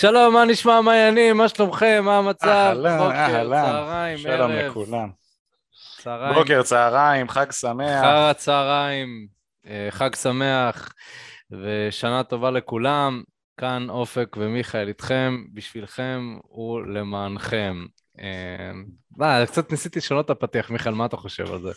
[0.00, 2.46] שלום, מה נשמע, מה העניינים, מה שלומכם, מה המצב?
[2.46, 3.62] אהלן, אהלן.
[3.62, 5.10] צהריים, שלום ערב, לכולם.
[5.98, 8.00] צהריים, בוקר, צהריים, חג שמח.
[8.00, 9.26] אחר הצהריים,
[9.66, 10.92] אה, חג שמח
[11.50, 13.22] ושנה טובה לכולם.
[13.56, 17.84] כאן אופק ומיכאל איתכם, בשבילכם ולמענכם.
[18.20, 18.70] אה,
[19.16, 21.70] מה, קצת ניסיתי לשנות את הפתיח, מיכאל, מה אתה חושב על זה?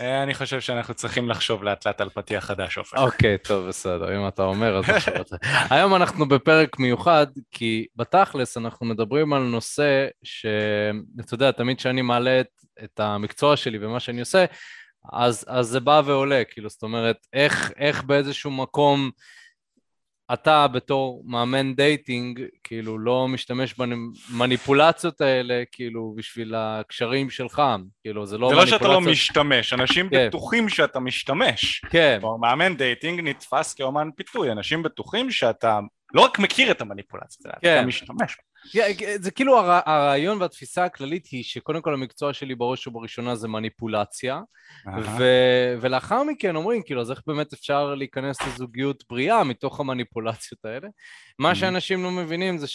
[0.00, 2.96] אה, אני חושב שאנחנו צריכים לחשוב לאט לאט על פתיח חדש, אופק.
[2.98, 5.36] אוקיי, טוב, בסדר, אם אתה אומר, אז על זה.
[5.70, 12.40] היום אנחנו בפרק מיוחד, כי בתכלס אנחנו מדברים על נושא שאתה יודע, תמיד כשאני מעלה
[12.40, 12.50] את,
[12.84, 14.44] את המקצוע שלי ומה שאני עושה,
[15.12, 19.10] אז, אז זה בא ועולה, כאילו, זאת אומרת, איך, איך באיזשהו מקום
[20.32, 27.62] אתה בתור מאמן dating, כאילו, לא משתמש במניפולציות האלה, כאילו, בשביל הקשרים שלך,
[28.02, 30.28] כאילו, זה לא זה לא שאתה לא מניפולציות- משתמש, אנשים כן.
[30.28, 31.82] בטוחים שאתה משתמש.
[31.90, 35.80] כן, כלומר, מאמן dating נתפס כאומן פיתוי, אנשים בטוחים שאתה
[36.14, 37.78] לא רק מכיר את המניפולציה, אלא כן.
[37.78, 38.36] אתה משתמש.
[38.72, 43.48] כן, זה כאילו הר- הרעיון והתפיסה הכללית היא שקודם כל המקצוע שלי בראש ובראשונה זה
[43.48, 44.40] מניפולציה.
[45.18, 50.88] ו- ולאחר מכן אומרים, כאילו, אז איך באמת אפשר להיכנס לזוגיות בריאה מתוך המניפולציות האלה?
[51.38, 51.54] מה.
[51.54, 52.66] שאנשים לא מבינים זה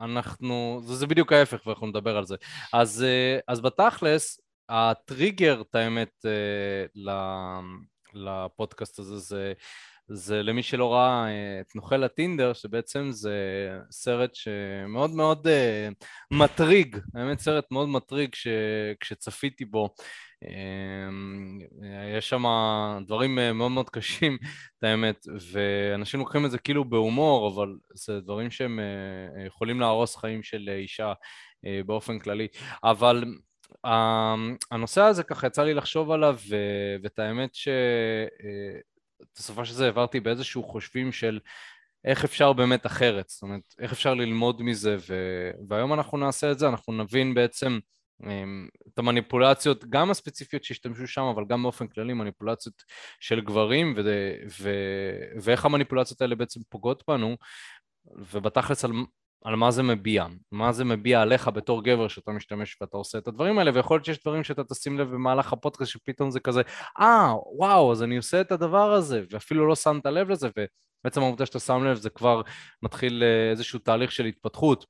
[0.00, 2.36] שאנחנו, זה, זה בדיוק ההפך ואנחנו נדבר על זה.
[2.72, 7.60] אז, אה, אז בתכלס, הטריגר, את האמת, אה,
[8.14, 9.52] לפודקאסט הזה זה...
[10.14, 13.36] זה למי שלא ראה אה, את נוכל הטינדר, שבעצם זה
[13.90, 15.88] סרט שמאוד מאוד אה,
[16.30, 18.46] מטריג, האמת סרט מאוד מטריג כש,
[19.00, 19.94] כשצפיתי בו.
[20.44, 22.44] אה, יש שם
[23.06, 24.38] דברים מאוד מאוד קשים,
[24.78, 28.80] את האמת, ואנשים לוקחים את זה כאילו בהומור, אבל זה דברים שהם
[29.46, 31.12] יכולים להרוס חיים של אישה
[31.86, 32.48] באופן כללי.
[32.84, 33.24] אבל
[34.70, 36.38] הנושא הזה ככה יצא לי לחשוב עליו,
[37.02, 37.68] ואת האמת ש...
[39.22, 41.40] אה, בסופו של זה העברתי באיזשהו חושבים של
[42.04, 45.14] איך אפשר באמת אחרת, זאת אומרת, איך אפשר ללמוד מזה, ו...
[45.68, 47.78] והיום אנחנו נעשה את זה, אנחנו נבין בעצם
[48.26, 52.74] אמ, את המניפולציות, גם הספציפיות שהשתמשו שם, אבל גם באופן כללי מניפולציות
[53.20, 54.00] של גברים, ו...
[54.60, 54.70] ו...
[55.42, 57.36] ואיך המניפולציות האלה בעצם פוגעות בנו,
[58.16, 58.92] ובתכלס על...
[59.44, 63.28] על מה זה מביע, מה זה מביע עליך בתור גבר שאתה משתמש ואתה עושה את
[63.28, 66.62] הדברים האלה, ויכול להיות שיש דברים שאתה תשים לב במהלך הפודקאסט שפתאום זה כזה,
[67.00, 70.48] אה, וואו, אז אני עושה את הדבר הזה, ואפילו לא שמת לב לזה,
[71.04, 72.42] ובעצם העובדה שאתה שם לב זה כבר
[72.82, 74.86] מתחיל אה, איזשהו תהליך של התפתחות,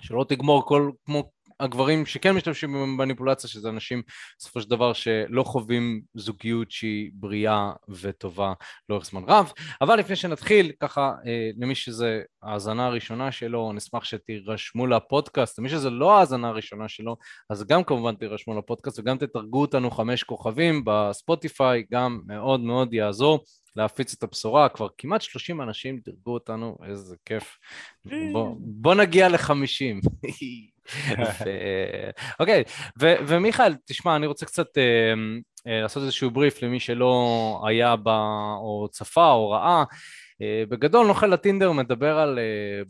[0.00, 4.02] שלא תגמור כל, כמו הגברים שכן משתמשים במניפולציה, שזה אנשים
[4.38, 8.52] בסופו של דבר שלא חווים זוגיות שהיא בריאה וטובה
[8.88, 9.52] לאורך זמן רב.
[9.80, 15.90] אבל לפני שנתחיל, ככה אה, למי שזה ההאזנה הראשונה שלו, נשמח שתירשמו לפודקאסט, למי שזה
[15.90, 17.16] לא ההאזנה הראשונה שלו,
[17.50, 23.44] אז גם כמובן תירשמו לפודקאסט וגם תתרגו אותנו חמש כוכבים בספוטיפיי, גם מאוד מאוד יעזור.
[23.76, 27.58] להפיץ את הבשורה, כבר כמעט 30 אנשים דירגו אותנו, איזה כיף.
[28.06, 28.10] Mm.
[28.32, 30.08] בוא, בוא נגיע ל-50.
[32.40, 32.64] אוקיי,
[33.00, 34.82] ומיכאל, תשמע, אני רוצה קצת אה,
[35.66, 38.20] אה, לעשות איזשהו בריף למי שלא היה בה
[38.60, 39.84] או צפה או ראה.
[40.42, 42.38] אה, בגדול נוכל הטינדר מדבר על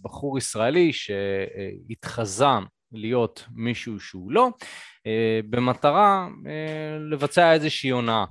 [0.03, 2.47] בחור ישראלי שהתחזה
[2.93, 4.49] להיות מישהו שהוא לא,
[5.51, 6.29] במטרה
[7.11, 8.25] לבצע איזושהי הונאה,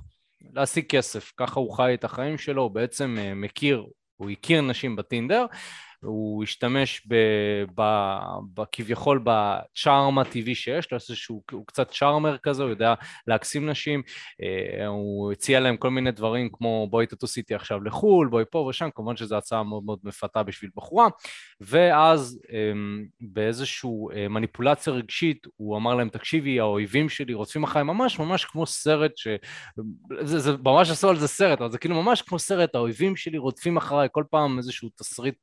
[0.52, 3.86] להשיג כסף, ככה הוא חי את החיים שלו, הוא בעצם מכיר,
[4.16, 5.46] הוא הכיר נשים בטינדר,
[6.04, 7.14] הוא השתמש ב,
[7.74, 7.82] ב,
[8.54, 12.94] ב, כביכול בצ'ארם הטבעי שיש לו, איזשהו, הוא קצת צ'ארמר כזה, הוא יודע
[13.26, 14.02] להקסים נשים,
[14.42, 18.58] אה, הוא הציע להם כל מיני דברים כמו בואי תטוס איתי עכשיו לחו"ל, בואי פה
[18.58, 21.08] ושם, כמובן שזו הצעה מאוד מאוד מפתה בשביל בחורה,
[21.60, 22.72] ואז אה,
[23.20, 28.66] באיזושהי אה, מניפולציה רגשית הוא אמר להם תקשיבי האויבים שלי רודפים אחריי ממש ממש כמו
[28.66, 29.28] סרט ש...
[30.22, 33.38] זה, זה ממש עשו על זה סרט, אבל זה כאילו ממש כמו סרט, האויבים שלי
[33.38, 35.34] רודפים אחריי כל פעם איזשהו תסריט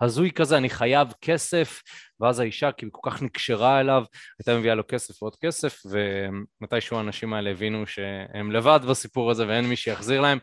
[0.00, 1.82] הזוי כזה, אני חייב כסף,
[2.20, 4.04] ואז האישה כאילו כל כך נקשרה אליו,
[4.38, 9.64] הייתה מביאה לו כסף ועוד כסף, ומתישהו האנשים האלה הבינו שהם לבד בסיפור הזה ואין
[9.64, 10.38] מי שיחזיר להם.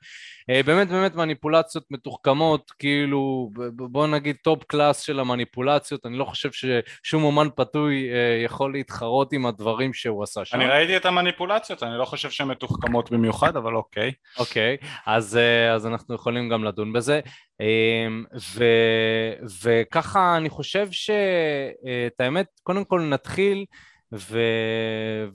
[0.49, 6.49] אה, באמת באמת מניפולציות מתוחכמות, כאילו בוא נגיד top class של המניפולציות, אני לא חושב
[6.51, 10.57] ששום אומן פתוי אה, יכול להתחרות עם הדברים שהוא עשה שם.
[10.57, 14.11] אני ראיתי את המניפולציות, אני לא חושב שהן מתוחכמות במיוחד, אבל אוקיי.
[14.39, 17.19] אוקיי, אז, אה, אז אנחנו יכולים גם לדון בזה.
[18.55, 18.63] ו,
[19.63, 20.87] וככה אני חושב
[21.83, 23.65] שאת האמת, קודם כל נתחיל
[24.13, 24.39] ו,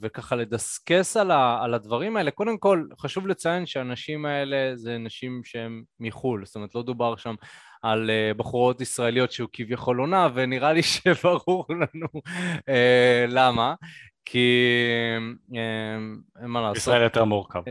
[0.01, 2.31] וככה לדסקס על, ה, על הדברים האלה.
[2.31, 7.35] קודם כל, חשוב לציין שהנשים האלה זה נשים שהן מחו"ל, זאת אומרת, לא דובר שם
[7.81, 12.07] על uh, בחורות ישראליות שהוא כביכול עונה, ונראה לי שברור לנו
[12.57, 13.73] uh, למה.
[14.29, 14.67] כי
[16.41, 16.77] אין מה לעשות.
[16.77, 17.61] ישראל יותר מורכב.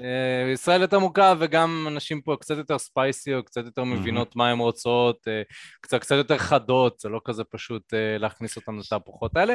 [0.53, 4.59] ישראל יותר מורכב וגם אנשים פה קצת יותר ספייסי או קצת יותר מבינות מה הן
[4.59, 5.29] רוצות,
[5.81, 9.55] קצת, קצת יותר חדות, זה לא כזה פשוט להכניס אותן לתהפוכות האלה.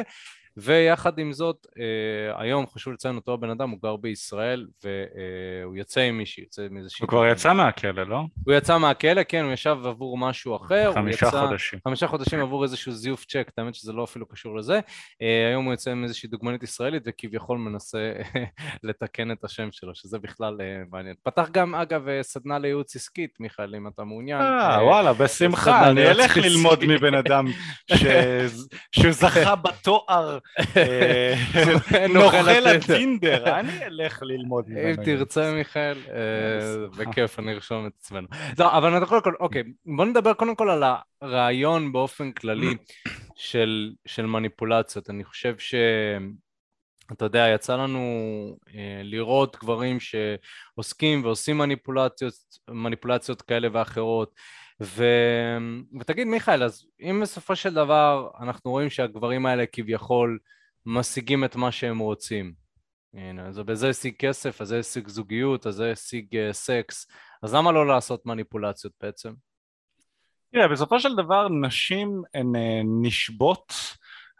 [0.56, 6.00] ויחד עם זאת, אה, היום חשוב לציין אותו הבן אדם, הוא גר בישראל והוא יוצא
[6.00, 7.02] עם מישהי, יוצא עם איזושהי...
[7.04, 8.20] הוא כבר יצא מהכלא, לא?
[8.46, 10.92] הוא יצא מהכלא, כן, הוא ישב עבור משהו אחר.
[10.94, 11.78] חמישה יצא, חודשים.
[11.84, 14.80] חמישה חודשים עבור איזשהו זיוף צ'ק, האמת שזה לא אפילו קשור לזה.
[15.22, 18.12] אה, היום הוא יוצא עם איזושהי דוגמנית ישראלית וכביכול מנסה
[18.82, 21.14] לתקן את השם שלו, שזה בכלל אה, מעניין.
[21.22, 24.40] פתח גם, אגב, סדנה לייעוץ עסקית, מיכאל, אם אתה מעוניין.
[24.40, 27.46] אה, וואלה, בשמחה, אני אלך ללמוד מבן אדם
[28.92, 30.41] שזכה בתואר אה,
[32.14, 34.90] נוכל הטינדר, אני אלך ללמוד ממנו.
[34.90, 38.26] אם תרצה מיכאל, אה, בכיף, אני ארשום את עצמנו.
[38.58, 40.82] לא, אבל אנחנו קודם כל, אוקיי, בוא נדבר קודם כל על
[41.22, 42.74] הרעיון באופן כללי
[44.06, 45.10] של מניפולציות.
[45.10, 45.74] אני חושב ש...
[47.12, 48.00] אתה יודע, יצא לנו
[48.74, 52.34] אה, לראות גברים שעוסקים ועושים מניפולציות,
[52.70, 54.34] מניפולציות כאלה ואחרות,
[54.80, 55.04] ו...
[56.00, 60.38] ותגיד מיכאל, אז אם בסופו של דבר אנחנו רואים שהגברים האלה כביכול
[60.86, 62.52] משיגים את מה שהם רוצים,
[63.14, 67.06] הנה, אז בזה השיג כסף, אז זה השיג זוגיות, אז זה השיג uh, סקס,
[67.42, 69.32] אז למה לא לעשות מניפולציות בעצם?
[70.52, 72.58] תראה, בסופו של דבר נשים הן uh,
[73.02, 73.72] נשבות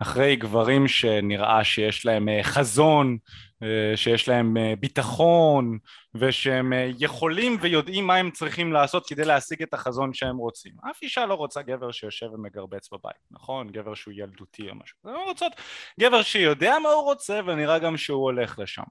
[0.03, 3.19] אחרי גברים שנראה שיש להם אה, חזון,
[3.63, 5.79] אה, שיש להם אה, ביטחון
[6.15, 10.73] ושהם יכולים ויודעים מה הם צריכים לעשות כדי להשיג את החזון שהם רוצים.
[10.91, 13.71] אף אישה לא רוצה גבר שיושב ומגרבץ בבית, נכון?
[13.71, 14.99] גבר שהוא ילדותי או משהו.
[15.05, 15.53] הן רוצות
[16.01, 18.83] גבר שיודע מה הוא רוצה ונראה גם שהוא הולך לשם.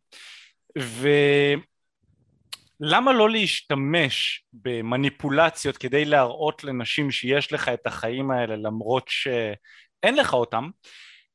[2.82, 9.28] ולמה לא להשתמש במניפולציות כדי להראות לנשים שיש לך את החיים האלה למרות ש...
[10.04, 10.70] אין לך אותם,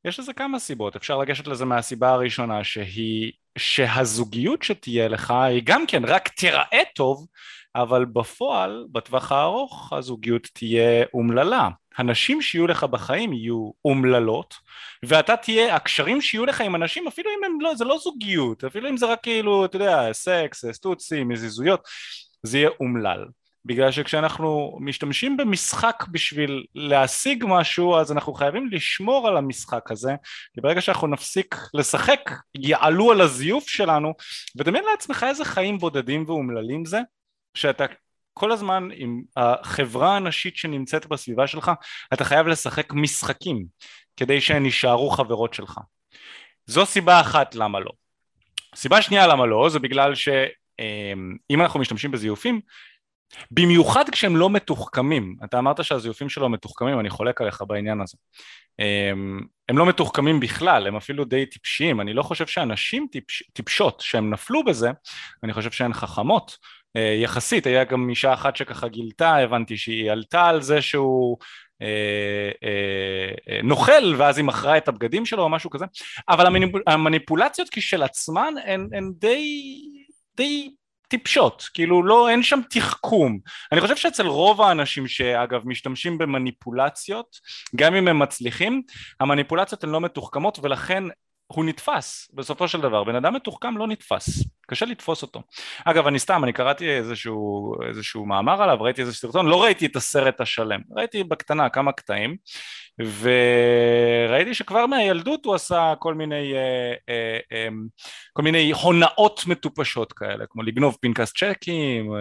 [0.04, 5.86] יש לזה כמה סיבות, אפשר לגשת לזה מהסיבה הראשונה שהיא שהזוגיות שתהיה לך היא גם
[5.86, 7.26] כן רק תיראה טוב
[7.74, 11.68] אבל בפועל בטווח הארוך הזוגיות תהיה אומללה.
[11.98, 14.54] הנשים שיהיו לך בחיים יהיו אומללות
[15.04, 18.88] ואתה תהיה, הקשרים שיהיו לך עם אנשים אפילו אם הם לא, זה לא זוגיות אפילו
[18.88, 21.80] אם זה רק כאילו אתה יודע סקס, סטוצים, מזיזויות
[22.42, 23.24] זה יהיה אומלל
[23.66, 30.14] בגלל שכשאנחנו משתמשים במשחק בשביל להשיג משהו אז אנחנו חייבים לשמור על המשחק הזה
[30.54, 34.12] כי ברגע שאנחנו נפסיק לשחק יעלו על הזיוף שלנו
[34.56, 37.00] ודמיין לעצמך איזה חיים בודדים ואומללים זה
[37.54, 37.84] שאתה
[38.34, 41.70] כל הזמן עם החברה הנשית שנמצאת בסביבה שלך
[42.12, 43.64] אתה חייב לשחק משחקים
[44.16, 45.78] כדי שהן יישארו חברות שלך.
[46.66, 47.90] זו סיבה אחת למה לא.
[48.74, 52.60] סיבה שנייה למה לא זה בגלל שאם אנחנו משתמשים בזיופים
[53.50, 58.16] במיוחד כשהם לא מתוחכמים, אתה אמרת שהזיופים שלו מתוחכמים, אני חולק עליך בעניין הזה.
[58.78, 64.00] הם, הם לא מתוחכמים בכלל, הם אפילו די טיפשיים, אני לא חושב שאנשים טיפש, טיפשות
[64.00, 64.90] שהם נפלו בזה,
[65.42, 66.56] אני חושב שהן חכמות.
[66.96, 71.36] אה, יחסית, היה גם אישה אחת שככה גילתה, הבנתי שהיא עלתה על זה שהוא
[71.82, 75.84] אה, אה, נוכל ואז היא מכרה את הבגדים שלו או משהו כזה,
[76.28, 76.46] אבל
[76.86, 79.74] המניפולציות כשלעצמן הן, הן די,
[80.36, 80.70] די
[81.08, 83.38] טיפשות, כאילו לא, אין שם תחכום.
[83.72, 87.36] אני חושב שאצל רוב האנשים שאגב משתמשים במניפולציות,
[87.76, 88.82] גם אם הם מצליחים,
[89.20, 91.04] המניפולציות הן לא מתוחכמות ולכן
[91.46, 95.42] הוא נתפס בסופו של דבר, בן אדם מתוחכם לא נתפס, קשה לתפוס אותו.
[95.84, 99.96] אגב אני סתם, אני קראתי איזשהו, איזשהו מאמר עליו, ראיתי איזה סרטון, לא ראיתי את
[99.96, 102.36] הסרט השלם, ראיתי בקטנה כמה קטעים
[102.98, 107.68] וראיתי שכבר מהילדות הוא עשה כל מיני, אה, אה, אה,
[108.32, 112.12] כל מיני הונאות מטופשות כאלה, כמו לגנוב פנקס צ'קים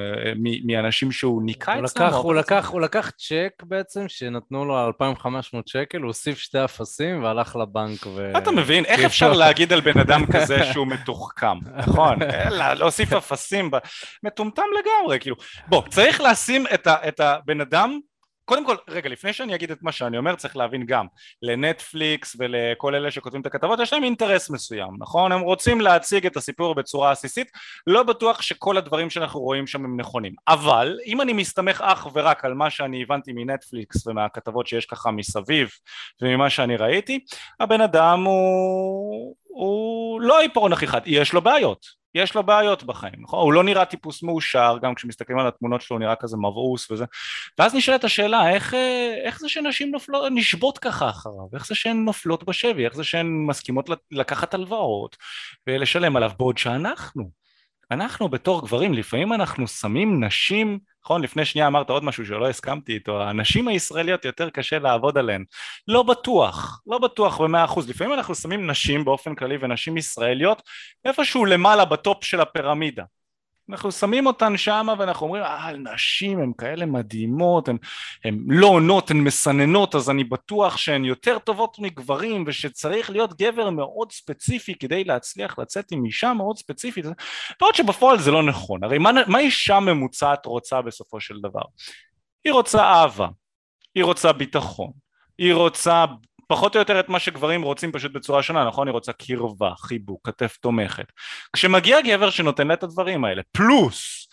[0.65, 2.07] מאנשים שהוא ניקה אצלם.
[2.07, 7.23] הוא, הוא, לקח, הוא לקח צ'ק בעצם שנתנו לו 2,500 שקל, הוא הוסיף שתי אפסים
[7.23, 8.31] והלך לבנק ו...
[8.37, 8.85] אתה מבין?
[8.85, 12.19] איך אפשר להגיד על בן אדם כזה שהוא מתוחכם, נכון?
[12.75, 13.71] להוסיף אפסים,
[14.23, 15.35] מטומטם לגמרי, כאילו.
[15.67, 16.65] בוא, צריך לשים
[17.07, 17.99] את הבן אדם
[18.45, 21.05] קודם כל, רגע, לפני שאני אגיד את מה שאני אומר, צריך להבין גם,
[21.41, 25.31] לנטפליקס ולכל אלה שכותבים את הכתבות, יש להם אינטרס מסוים, נכון?
[25.31, 27.51] הם רוצים להציג את הסיפור בצורה עסיסית,
[27.87, 30.33] לא בטוח שכל הדברים שאנחנו רואים שם הם נכונים.
[30.47, 35.69] אבל, אם אני מסתמך אך ורק על מה שאני הבנתי מנטפליקס ומהכתבות שיש ככה מסביב
[36.21, 37.19] וממה שאני ראיתי,
[37.59, 39.35] הבן אדם הוא...
[39.43, 41.85] הוא לא עיפרון הכי חד, יש לו בעיות,
[42.15, 43.39] יש לו בעיות בחיים, נכון?
[43.39, 47.05] הוא לא נראה טיפוס מאושר, גם כשמסתכלים על התמונות שלו הוא נראה כזה מבעוס וזה,
[47.59, 48.73] ואז נשאלת השאלה, איך,
[49.25, 51.45] איך זה שנשים נופלות, נשבות ככה אחריו?
[51.53, 52.85] איך זה שהן נופלות בשבי?
[52.85, 55.17] איך זה שהן מסכימות לקחת הלוואות
[55.67, 57.44] ולשלם עליו בעוד שאנחנו?
[57.91, 61.21] אנחנו בתור גברים, לפעמים אנחנו שמים נשים, נכון?
[61.21, 65.43] לפני שנייה אמרת עוד משהו שלא הסכמתי איתו, הנשים הישראליות יותר קשה לעבוד עליהן.
[65.87, 67.89] לא בטוח, לא בטוח במאה אחוז.
[67.89, 70.61] לפעמים אנחנו שמים נשים באופן כללי ונשים ישראליות
[71.05, 73.03] איפשהו למעלה בטופ של הפירמידה.
[73.69, 77.69] אנחנו שמים אותן שם ואנחנו אומרים אה נשים הן כאלה מדהימות
[78.23, 83.69] הן לא עונות הן מסננות אז אני בטוח שהן יותר טובות מגברים ושצריך להיות גבר
[83.69, 87.05] מאוד ספציפי כדי להצליח לצאת עם אישה מאוד ספציפית.
[87.61, 88.83] בעוד שבפועל זה לא נכון.
[88.83, 91.63] הרי מה, מה אישה ממוצעת רוצה בסופו של דבר?
[92.43, 93.27] היא רוצה אהבה
[93.95, 94.91] היא רוצה ביטחון
[95.37, 96.05] היא רוצה
[96.47, 98.87] פחות או יותר את מה שגברים רוצים פשוט בצורה שונה, נכון?
[98.87, 101.11] היא רוצה קרבה, חיבוק, כתף תומכת.
[101.53, 104.27] כשמגיע גבר שנותן לה את הדברים האלה, פלוס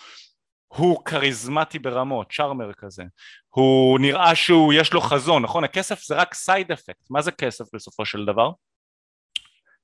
[0.68, 3.02] הוא כריזמטי ברמות, צ'ארמר כזה,
[3.48, 5.64] הוא נראה שהוא יש לו חזון, נכון?
[5.64, 8.50] הכסף זה רק סייד אפקט, מה זה כסף בסופו של דבר?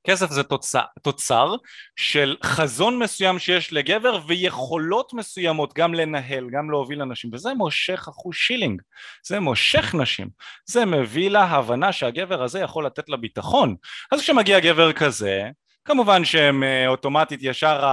[0.06, 1.54] כסף זה תוצר, תוצר
[1.96, 7.30] של חזון מסוים שיש לגבר ויכולות מסוימות גם לנהל, גם להוביל אנשים.
[7.32, 8.82] וזה מושך אחוז שילינג,
[9.26, 10.28] זה מושך נשים,
[10.66, 13.76] זה מביא לה הבנה שהגבר הזה יכול לתת לה ביטחון.
[14.12, 15.50] אז כשמגיע גבר כזה
[15.88, 17.86] כמובן שהם אה, אוטומטית ישר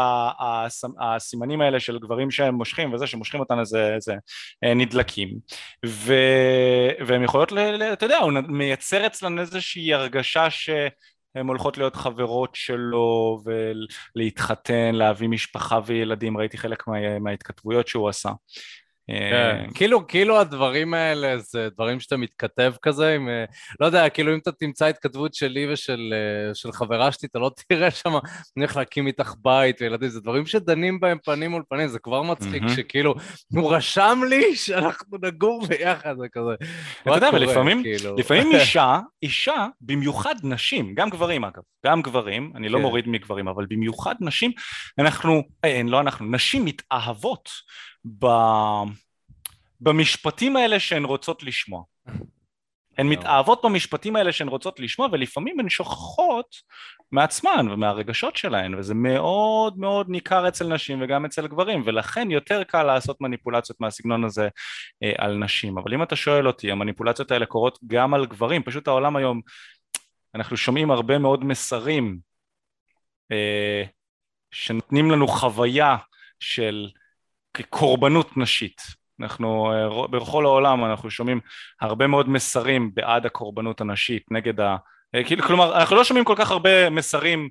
[0.99, 4.13] הסימנים האלה של גברים שהם מושכים וזה שמושכים אותנו זה, זה
[4.63, 5.29] אה, נדלקים.
[5.85, 6.13] ו,
[7.07, 7.53] והם יכולות,
[7.93, 10.69] אתה יודע, הוא מייצר אצלנו איזושהי הרגשה ש...
[11.35, 13.39] הן הולכות להיות חברות שלו
[14.15, 18.29] ולהתחתן, להביא משפחה וילדים, ראיתי חלק מה, מההתכתבויות שהוא עשה.
[19.07, 23.45] כן, כאילו, כאילו הדברים האלה זה דברים שאתה מתכתב כזה עם, אה,
[23.79, 26.13] לא יודע, כאילו אם אתה תמצא התכתבות שלי ושל
[26.65, 28.19] אה, חברה שלי, אתה לא תראה שם, אני
[28.55, 32.63] הולך להקים איתך בית וילדים, זה דברים שדנים בהם פנים מול פנים, זה כבר מצחיק
[32.75, 33.15] שכאילו,
[33.53, 36.53] הוא רשם לי שאנחנו נגור ביחד, זה כזה.
[37.01, 38.15] אתה יודע, ולפעמים, כאילו?
[38.17, 42.81] לפעמים אישה, אישה, במיוחד נשים, גם גברים אגב, גם גברים, אני לא כן.
[42.81, 44.51] מוריד מגברים, אבל במיוחד נשים,
[44.99, 47.49] אנחנו, אין, אה, לא אנחנו, נשים מתאהבות.
[48.19, 48.25] ב...
[49.81, 51.83] במשפטים האלה שהן רוצות לשמוע.
[52.97, 56.55] הן מתאהבות במשפטים האלה שהן רוצות לשמוע ולפעמים הן שוכחות
[57.11, 62.83] מעצמן ומהרגשות שלהן וזה מאוד מאוד ניכר אצל נשים וגם אצל גברים ולכן יותר קל
[62.83, 64.49] לעשות מניפולציות מהסגנון הזה
[65.03, 68.87] אה, על נשים אבל אם אתה שואל אותי המניפולציות האלה קורות גם על גברים פשוט
[68.87, 69.41] העולם היום
[70.35, 72.17] אנחנו שומעים הרבה מאוד מסרים
[73.31, 73.83] אה,
[74.51, 75.97] שנותנים לנו חוויה
[76.39, 76.89] של
[77.55, 78.81] כקורבנות נשית.
[79.21, 81.39] אנחנו אה, בכל העולם אנחנו שומעים
[81.81, 84.75] הרבה מאוד מסרים בעד הקורבנות הנשית, נגד ה...
[85.15, 87.49] אה, כאילו, כלומר אנחנו לא שומעים כל כך הרבה מסרים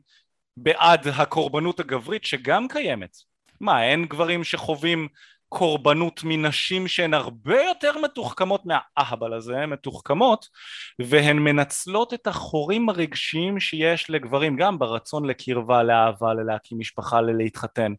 [0.57, 3.17] בעד הקורבנות הגברית שגם קיימת.
[3.61, 5.09] מה, אין גברים שחווים
[5.49, 10.47] קורבנות מנשים שהן הרבה יותר מתוחכמות מהאהבל הזה, מתוחכמות
[10.99, 17.93] והן מנצלות את החורים הרגשיים שיש לגברים גם ברצון לקרבה, לאהבה, ללהקים משפחה, ללהתחתן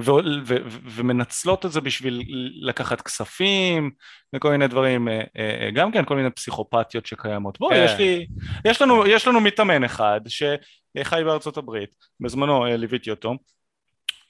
[0.00, 2.22] ו- ו- ו- ומנצלות את זה בשביל
[2.60, 3.90] לקחת כספים
[4.34, 7.58] וכל מיני דברים, אה, אה, גם כן כל מיני פסיכופתיות שקיימות.
[7.58, 7.84] בוא, כן.
[7.84, 8.26] יש לי,
[8.64, 13.34] יש לנו, יש לנו מתאמן אחד שחי בארצות הברית, בזמנו אה, ליוויתי אותו,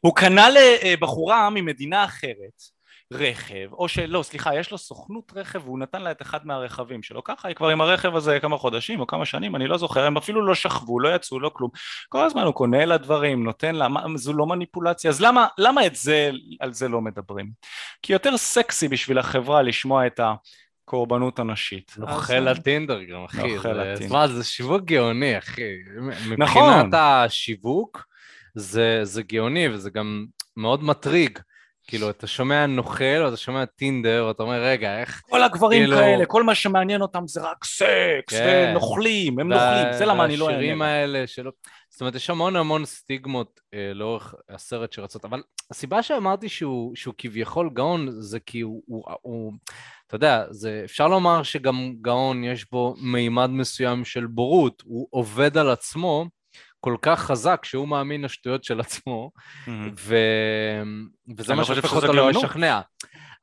[0.00, 2.73] הוא קנה לבחורה ממדינה אחרת
[3.12, 7.24] רכב, או שלא, סליחה, יש לו סוכנות רכב והוא נתן לה את אחד מהרכבים שלו,
[7.24, 10.16] ככה היא כבר עם הרכב הזה כמה חודשים או כמה שנים, אני לא זוכר, הם
[10.16, 11.70] אפילו לא שכבו, לא יצאו, לא כלום,
[12.08, 15.86] כל הזמן הוא קונה לה דברים, נותן לה, מה, זו לא מניפולציה, אז למה, למה
[15.86, 16.30] את זה,
[16.60, 17.50] על זה לא מדברים?
[18.02, 20.34] כי יותר סקסי בשביל החברה לשמוע את ה...
[20.84, 21.94] קורבנות הנשית.
[21.98, 23.54] נוכל הטינדר גם, אחי.
[23.54, 24.14] נוכל הטינדר.
[24.14, 25.62] מה, זה שיווק גאוני, אחי.
[26.38, 26.70] נכון.
[26.70, 28.06] מבחינת השיווק,
[28.54, 31.38] זה, זה גאוני וזה גם מאוד מטריג.
[31.86, 35.22] כאילו, אתה שומע נוכל, או אתה שומע טינדר, ואתה אומר, רגע, איך...
[35.30, 35.96] כל הגברים כאילו...
[35.96, 38.68] כאלה, כל מה שמעניין אותם זה רק סקס, כן.
[38.70, 40.56] ונוכלים, הם נוכלים, זה למה אני לא אענה.
[40.56, 41.50] והשירים האלה שלא...
[41.90, 47.14] זאת אומרת, יש המון המון סטיגמות אה, לאורך הסרט שרצות, אבל הסיבה שאמרתי שהוא, שהוא
[47.18, 49.52] כביכול גאון, זה כי הוא, הוא, הוא...
[50.06, 55.58] אתה יודע, זה, אפשר לומר שגם גאון יש בו מימד מסוים של בורות, הוא עובד
[55.58, 56.26] על עצמו,
[56.84, 59.30] כל כך חזק שהוא מאמין לשטויות של עצמו,
[59.98, 60.16] ו...
[61.36, 62.80] וזה מה שהופך אותו לא לשכנע.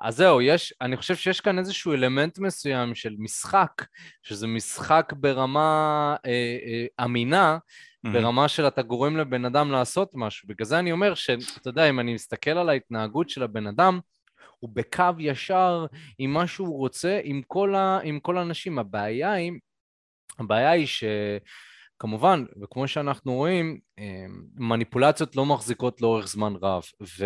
[0.02, 3.86] אז זהו, יש, אני חושב שיש כאן איזשהו אלמנט מסוים של משחק,
[4.24, 8.10] שזה משחק ברמה אה, אה, אמינה, mm-hmm.
[8.14, 10.48] ברמה של אתה גורם לבן אדם לעשות משהו.
[10.48, 14.00] בגלל זה אני אומר שאתה יודע, אם אני מסתכל על ההתנהגות של הבן אדם,
[14.60, 15.86] הוא בקו ישר
[16.18, 18.80] עם מה שהוא רוצה, עם כל, ה, עם כל האנשים.
[18.80, 19.52] הבעיה היא,
[20.40, 21.04] הבעיה היא ש...
[22.02, 23.80] כמובן, וכמו שאנחנו רואים,
[24.56, 27.26] מניפולציות לא מחזיקות לאורך זמן רב, ו,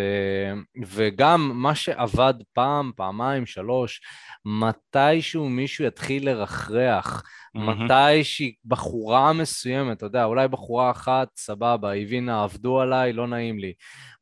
[0.87, 4.01] וגם מה שעבד פעם, פעמיים, שלוש,
[4.45, 7.59] מתישהו מישהו יתחיל לרחרח, mm-hmm.
[7.59, 13.73] מתי בחורה מסוימת, אתה יודע, אולי בחורה אחת, סבבה, הבינה, עבדו עליי, לא נעים לי.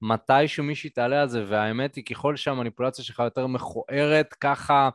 [0.02, 4.90] מתישהו מישהי תעלה על זה, והאמת היא, ככל שהמניפולציה שלך יותר מכוערת, ככה,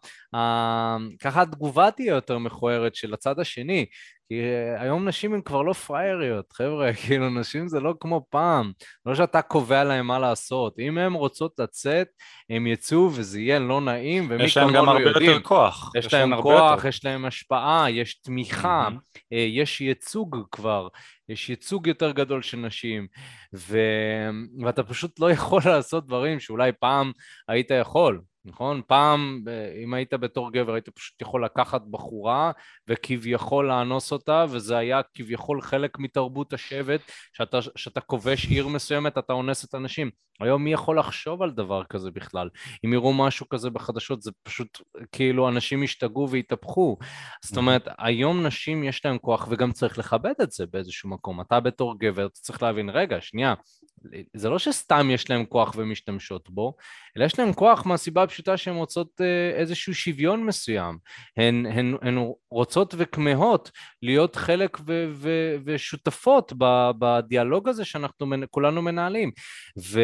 [1.20, 3.86] ככה התגובה תהיה יותר מכוערת של הצד השני.
[4.28, 8.72] כי אה, היום נשים הן כבר לא פראייריות, חבר'ה, כאילו נשים זה לא כמו פעם,
[9.06, 10.78] לא שאתה קובע להן מה לעשות.
[10.78, 12.08] אם הן רוצות לצאת,
[12.50, 14.46] הן יצאו וזה יהיה לא נעים, ומי כמונו יודעים.
[14.46, 15.30] יש להם גם הרבה יודעים.
[15.30, 15.92] יותר כוח.
[15.96, 16.88] יש, יש להם כוח, יותר.
[16.88, 19.34] יש להם השפעה, יש תמיכה, mm-hmm.
[19.34, 20.88] יש ייצוג כבר,
[21.28, 23.06] יש ייצוג יותר גדול של נשים,
[23.54, 23.78] ו...
[24.64, 27.12] ואתה פשוט לא יכול לעשות דברים שאולי פעם
[27.48, 28.20] היית יכול.
[28.48, 28.82] נכון?
[28.86, 29.44] פעם,
[29.84, 32.52] אם היית בתור גבר, היית פשוט יכול לקחת בחורה
[32.88, 37.00] וכביכול לאנוס אותה, וזה היה כביכול חלק מתרבות השבט,
[37.32, 40.10] שאתה, שאתה כובש עיר מסוימת, אתה אונס את הנשים.
[40.40, 42.48] היום מי יכול לחשוב על דבר כזה בכלל?
[42.84, 44.80] אם יראו משהו כזה בחדשות, זה פשוט
[45.12, 46.98] כאילו אנשים ישתגעו ויתהפכו.
[47.44, 51.40] זאת אומרת, היום נשים יש להן כוח, וגם צריך לכבד את זה באיזשהו מקום.
[51.40, 53.54] אתה בתור גבר, אתה צריך להבין, רגע, שנייה,
[54.34, 56.74] זה לא שסתם יש להם כוח ומשתמשות בו,
[57.16, 60.98] אלא יש להם כוח מהסיבה הפשוטה שהן רוצות אה, איזשהו שוויון מסוים.
[61.36, 62.18] הן, הן, הן
[62.50, 63.70] רוצות וכמהות
[64.02, 66.52] להיות חלק ו, ו, ושותפות
[66.98, 69.30] בדיאלוג הזה שאנחנו כולנו מנהלים.
[69.78, 70.00] ו,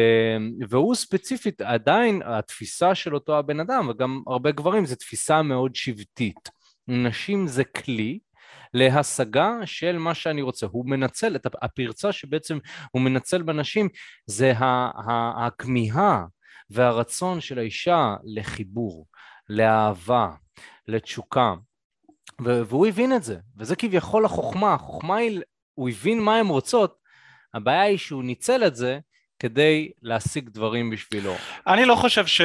[0.69, 6.49] והוא ספציפית, עדיין התפיסה של אותו הבן אדם, וגם הרבה גברים, זו תפיסה מאוד שבטית.
[6.87, 8.19] נשים זה כלי,
[8.75, 10.65] להשגה של מה שאני רוצה.
[10.65, 12.57] הוא מנצל את הפרצה שבעצם
[12.91, 13.89] הוא מנצל בנשים
[14.25, 14.53] זה
[15.37, 16.25] הכמיהה
[16.69, 19.07] והרצון של האישה לחיבור,
[19.49, 20.31] לאהבה,
[20.87, 21.53] לתשוקה.
[22.39, 25.41] והוא הבין את זה, וזה כביכול החוכמה, החוכמה היא,
[25.73, 26.97] הוא הבין מה הן רוצות,
[27.53, 28.99] הבעיה היא שהוא ניצל את זה
[29.39, 31.33] כדי להשיג דברים בשבילו.
[31.67, 32.41] אני לא חושב ש...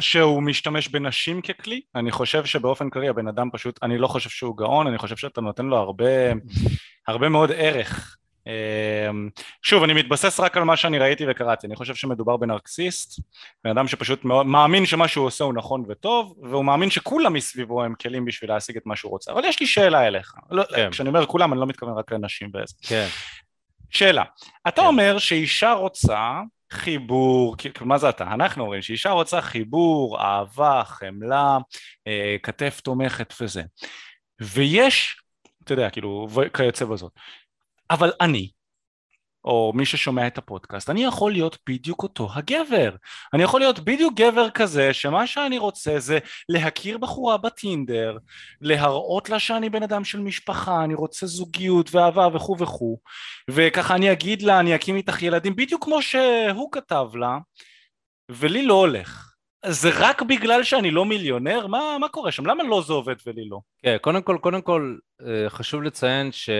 [0.00, 4.56] שהוא משתמש בנשים ככלי, אני חושב שבאופן כללי הבן אדם פשוט, אני לא חושב שהוא
[4.56, 6.32] גאון, אני חושב שאתה נותן לו הרבה,
[7.08, 8.16] הרבה מאוד ערך.
[8.46, 9.28] אמ,
[9.62, 13.20] שוב, אני מתבסס רק על מה שאני ראיתי וקראתי, אני חושב שמדובר בנרקסיסט,
[13.64, 17.94] בן אדם שפשוט מאמין שמה שהוא עושה הוא נכון וטוב, והוא מאמין שכולם מסביבו הם
[17.94, 19.32] כלים בשביל להשיג את מה שהוא רוצה.
[19.32, 20.90] אבל יש לי שאלה אליך, לא, כן.
[20.90, 22.74] כשאני אומר כולם אני לא מתכוון רק לנשים וזה.
[22.82, 23.06] כן.
[23.90, 24.24] שאלה,
[24.68, 24.86] אתה כן.
[24.86, 26.40] אומר שאישה רוצה
[26.72, 28.24] חיבור, מה זה אתה?
[28.24, 31.58] אנחנו אומרים שאישה רוצה חיבור, אהבה, חמלה,
[32.06, 33.62] אה, כתף תומכת וזה.
[34.40, 35.22] ויש,
[35.64, 37.12] אתה יודע, כאילו, כיוצא בזאת.
[37.90, 38.50] אבל אני,
[39.44, 42.90] או מי ששומע את הפודקאסט, אני יכול להיות בדיוק אותו הגבר.
[43.34, 48.18] אני יכול להיות בדיוק גבר כזה, שמה שאני רוצה זה להכיר בחורה בטינדר,
[48.60, 52.98] להראות לה שאני בן אדם של משפחה, אני רוצה זוגיות ואהבה וכו' וכו',
[53.50, 57.38] וככה אני אגיד לה, אני אקים איתך ילדים, בדיוק כמו שהוא כתב לה,
[58.30, 59.26] ולי לא הולך.
[59.66, 61.66] זה רק בגלל שאני לא מיליונר?
[61.66, 62.46] מה, מה קורה שם?
[62.46, 63.60] למה לא זה עובד ולי לא?
[63.82, 66.50] כן, קודם כל, קודם כל, אה, חשוב לציין ש...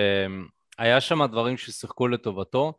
[0.81, 2.73] היה שם דברים ששיחקו לטובתו.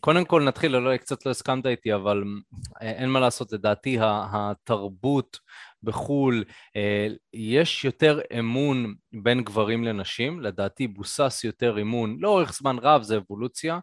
[0.00, 2.24] קודם כל נתחיל, אולי קצת לא הסכמת איתי, אבל
[2.80, 5.38] אין מה לעשות, לדעתי התרבות
[5.82, 6.44] בחו"ל,
[6.76, 13.16] אה, יש יותר אמון בין גברים לנשים, לדעתי בוסס יותר אמון לאורך זמן רב, זה
[13.16, 13.78] אבולוציה,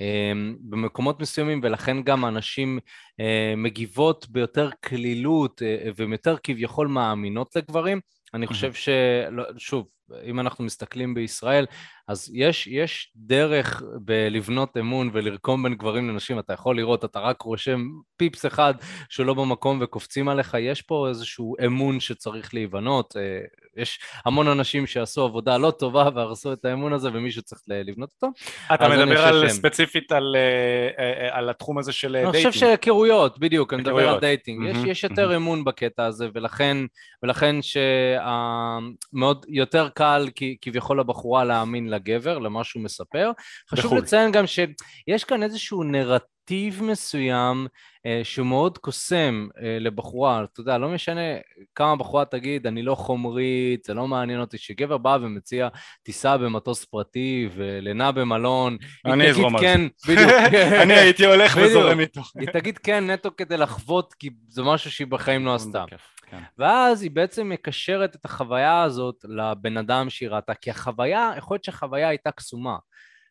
[0.00, 2.78] אה, במקומות מסוימים, ולכן גם הנשים
[3.20, 5.62] אה, מגיבות ביותר קלילות
[5.96, 8.00] והן יותר כביכול מאמינות לגברים.
[8.34, 8.88] אני חושב ש...
[9.30, 9.86] לא, שוב,
[10.24, 11.66] אם אנחנו מסתכלים בישראל,
[12.08, 17.42] אז יש, יש דרך בלבנות אמון ולרקום בין גברים לנשים, אתה יכול לראות, אתה רק
[17.42, 18.74] רושם פיפס אחד
[19.08, 23.22] שלא במקום וקופצים עליך, יש פה איזשהו אמון שצריך להיבנות, אה,
[23.76, 28.32] יש המון אנשים שעשו עבודה לא טובה והרסו את האמון הזה ומישהו צריך לבנות אותו.
[28.74, 32.34] אתה מדבר על ספציפית על, אה, אה, על התחום הזה של dating.
[32.34, 34.66] אני חושב שהיכרויות, בדיוק, אני מדבר על dating.
[34.66, 36.76] יש, יש יותר אמון בקטע הזה ולכן,
[37.22, 40.28] ולכן שמאוד יותר קל
[40.60, 43.30] כביכול לבחורה להאמין לגבר, למה שהוא מספר.
[43.70, 43.98] חשוב בחול.
[43.98, 46.31] לציין גם שיש כאן איזשהו נרטיב
[46.82, 47.66] מסוים
[48.06, 51.20] אה, שהוא מאוד קוסם אה, לבחורה, אתה יודע, לא משנה
[51.74, 55.68] כמה בחורה תגיד, אני לא חומרית, זה לא מעניין אותי, שגבר בא ומציע
[56.02, 60.12] טיסה במטוס פרטי ולינה במלון, אני אזרום על כן, זה.
[60.12, 60.30] בדיוק.
[60.82, 62.22] אני הייתי הולך וזורם איתו.
[62.38, 65.84] היא תגיד כן נטו כדי לחוות, כי זה משהו שהיא בחיים לא עשתה.
[66.26, 66.38] כן.
[66.58, 71.64] ואז היא בעצם מקשרת את החוויה הזאת לבן אדם שהיא ראתה, כי החוויה, יכול להיות
[71.64, 72.76] שהחוויה הייתה קסומה.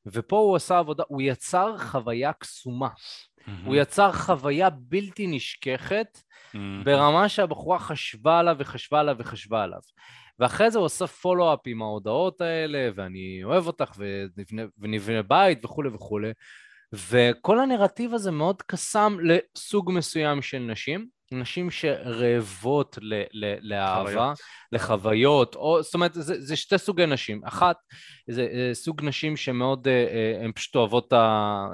[0.05, 2.87] ופה הוא עשה עבודה, הוא יצר חוויה קסומה.
[2.87, 3.51] Mm-hmm.
[3.65, 6.57] הוא יצר חוויה בלתי נשכחת mm-hmm.
[6.83, 9.79] ברמה שהבחורה חשבה עליו וחשבה עליו וחשבה עליו.
[10.39, 15.89] ואחרי זה הוא עושה פולו-אפ עם ההודעות האלה, ואני אוהב אותך, ונבנה, ונבנה בית וכולי
[15.89, 16.31] וכולי.
[16.93, 24.39] וכל הנרטיב הזה מאוד קסם לסוג מסוים של נשים, נשים שרעבות ל, ל, לאהבה, חוויות.
[24.71, 27.41] לחוויות, או, זאת אומרת, זה, זה שתי סוגי נשים.
[27.45, 27.75] אחת,
[28.29, 31.07] זה, זה סוג נשים שמאוד, אה, אה, הן פשוט אוהבות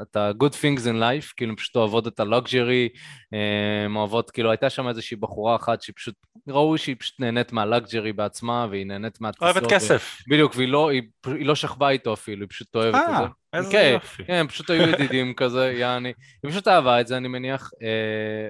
[0.02, 2.98] את ה-good things in life, כאילו הן פשוט אוהבות את ה-luxury,
[3.34, 6.16] אה, הן אוהבות, כאילו הייתה שם איזושהי בחורה אחת שהיא פשוט,
[6.48, 9.44] ראו שהיא פשוט נהנית מה-luxury בעצמה, והיא נהנית מהטיסות.
[9.44, 10.18] אוהבת כסף.
[10.28, 13.24] בדיוק, והיא לא, היא, היא לא שכבה איתו אפילו, היא פשוט אוהבת את זה.
[13.54, 14.26] איזה כן, יופי.
[14.26, 16.14] כן, הם פשוט היו ידידים כזה, יעני.
[16.44, 17.72] היא פשוט אהבה את זה, אני מניח,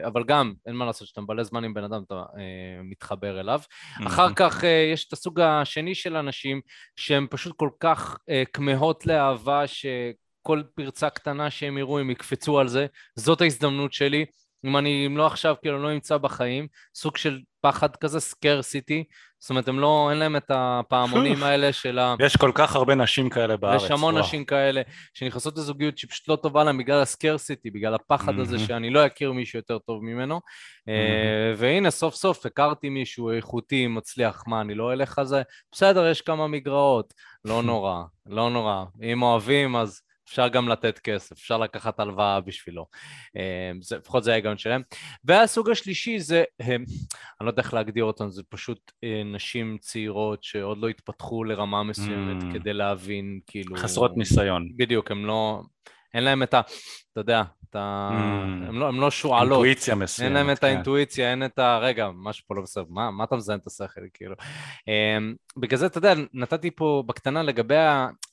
[0.06, 2.24] אבל גם, אין מה לעשות, כשאתה מבלה זמן עם בן אדם, אתה
[2.84, 3.62] מתחבר אליו.
[4.08, 6.62] אחר כך יש את הסוג השני של אנשים,
[6.96, 8.18] שהם פשוט כל כך
[8.54, 12.86] כמהות לאהבה, שכל פרצה קטנה שהם יראו, הם יקפצו על זה.
[13.16, 14.26] זאת ההזדמנות שלי.
[14.68, 19.04] אם אני, אם לא עכשיו, כאילו, לא נמצא בחיים, סוג של פחד כזה, סקרסיטי,
[19.40, 22.16] זאת אומרת, הם לא, אין להם את הפעמונים האלה של ה...
[22.20, 23.84] יש כל כך הרבה נשים כאלה בארץ.
[23.84, 24.26] יש המון וואו.
[24.26, 24.82] נשים כאלה
[25.14, 28.40] שנכנסות לזוגיות שהיא פשוט לא טובה להם בגלל הסקרסיטי, בגלל הפחד.
[28.40, 30.38] הזה שאני לא אכיר מישהו יותר טוב ממנו.
[30.38, 30.92] Mm-hmm.
[31.58, 35.42] והנה, סוף סוף הכרתי מישהו איכותי, מצליח, מה, אני לא אלך על זה?
[35.72, 37.14] בסדר, יש כמה מגרעות,
[37.46, 38.84] לא נורא, לא נורא.
[39.04, 42.86] אם אוהבים, אז אפשר גם לתת כסף, אפשר לקחת הלוואה בשבילו.
[43.36, 44.82] אמ, זה, לפחות זה ההיגיון שלהם.
[45.24, 46.84] והסוג השלישי זה, הם,
[47.42, 51.84] אני לא יודע איך להגדיר אותם, זה פשוט אה, נשים צעירות שעוד לא התפתחו לרמה
[51.84, 52.54] מסוימת mm.
[52.54, 53.76] כדי להבין, כאילו...
[53.76, 54.70] חסרות ניסיון.
[54.76, 55.62] בדיוק, הם לא...
[56.14, 56.62] אין להם את ה...
[57.12, 58.10] אתה יודע, את ה...
[58.12, 58.68] Mm.
[58.68, 59.52] הם, לא, הם לא שועלות.
[59.52, 60.28] אינטואיציה מסוימת.
[60.28, 60.68] אין להם את כן.
[60.68, 61.78] האינטואיציה, אין את ה...
[61.78, 64.36] רגע, משהו פה לא בסדר, מה, מה אתה מזיין את השכל, כאילו?
[65.58, 67.76] בגלל זה, אתה יודע, נתתי פה בקטנה לגבי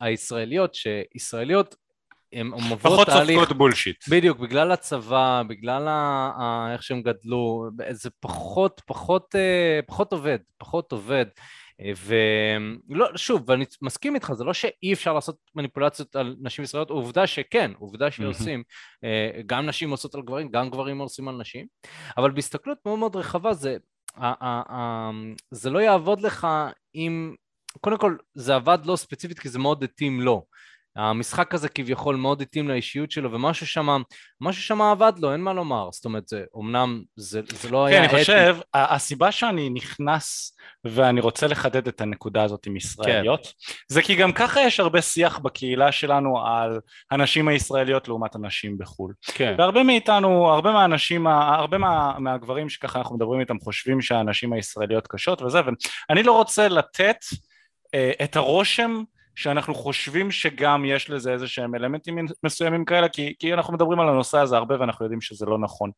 [0.00, 1.76] הישראליות, שישראליות
[2.35, 3.37] הם עוברות תהליך...
[3.37, 4.09] פחות סופגות בולשיט.
[4.09, 6.31] בדיוק, בגלל הצבא, בגלל ה...
[6.38, 6.73] ה...
[6.73, 11.27] איך שהם גדלו, זה פחות, פחות, אה, פחות עובד, פחות עובד.
[11.81, 11.92] אה,
[12.88, 17.27] ולא, שוב, ואני מסכים איתך, זה לא שאי אפשר לעשות מניפולציות על נשים ישראליות, עובדה
[17.27, 18.62] שכן, עובדה שעושים.
[19.05, 21.66] אה, גם נשים עושות על גברים, גם גברים עושים על נשים,
[22.16, 23.77] אבל בהסתכלות מאוד מאוד רחבה זה,
[25.51, 26.47] זה לא יעבוד לך
[26.94, 27.35] אם,
[27.81, 30.25] קודם כל, זה עבד לא ספציפית כי זה מאוד התאים לו.
[30.25, 30.42] לא.
[30.96, 34.02] המשחק הזה כביכול מאוד התאים לאישיות שלו, ומשהו שם,
[34.40, 35.88] משהו שם עבד לו, אין מה לומר.
[35.92, 38.09] זאת אומרת, זה, אמנם זה, זה לא כן, היה...
[38.09, 43.74] כן, אני חושב, הסיבה שאני נכנס ואני רוצה לחדד את הנקודה הזאת עם ישראליות, כן.
[43.88, 46.80] זה כי גם ככה יש הרבה שיח בקהילה שלנו על
[47.11, 49.12] הנשים הישראליות לעומת הנשים בחו"ל.
[49.22, 49.54] כן.
[49.59, 55.42] והרבה מאיתנו, הרבה מהאנשים, הרבה מה, מהגברים שככה אנחנו מדברים איתם חושבים שהנשים הישראליות קשות
[55.42, 55.61] וזה,
[56.09, 57.16] ואני לא רוצה לתת
[57.94, 59.02] אה, את הרושם
[59.37, 64.09] שאנחנו חושבים שגם יש לזה איזה שהם אלמנטים מסוימים כאלה כי, כי אנחנו מדברים על
[64.09, 65.90] הנושא הזה הרבה ואנחנו יודעים שזה לא נכון.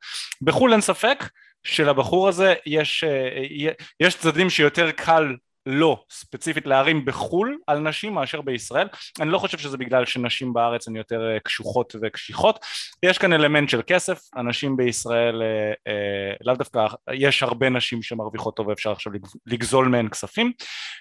[0.42, 1.24] בחו"ל אין ספק
[1.62, 8.40] שלבחור הזה יש, אה, יש צדדים שיותר קל לא ספציפית להרים בחו"ל על נשים מאשר
[8.40, 8.88] בישראל.
[9.20, 12.64] אני לא חושב שזה בגלל שנשים בארץ הן יותר אה, קשוחות וקשיחות.
[13.02, 14.20] יש כאן אלמנט של כסף.
[14.36, 19.12] אנשים בישראל אה, אה, לאו דווקא יש הרבה נשים שמרוויחות טוב ואפשר עכשיו
[19.46, 20.52] לגזול מהן כספים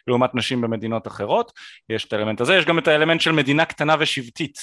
[0.07, 1.51] לעומת נשים במדינות אחרות.
[1.89, 4.59] יש את האלמנט הזה יש גם את האלמנט של מדינה קטנה ושבטית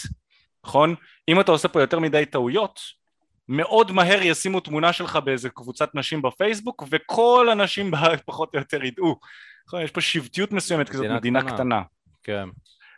[0.65, 0.95] נכון?
[1.29, 2.81] אם אתה עושה פה יותר מדי טעויות
[3.49, 7.91] מאוד מהר ישימו תמונה שלך באיזה קבוצת נשים בפייסבוק וכל הנשים
[8.27, 9.17] פחות או יותר ידעו
[9.85, 11.55] יש פה שבטיות מסוימת כי זאת מדינה קטנה.
[11.55, 11.83] קטנה.
[12.23, 12.49] כן.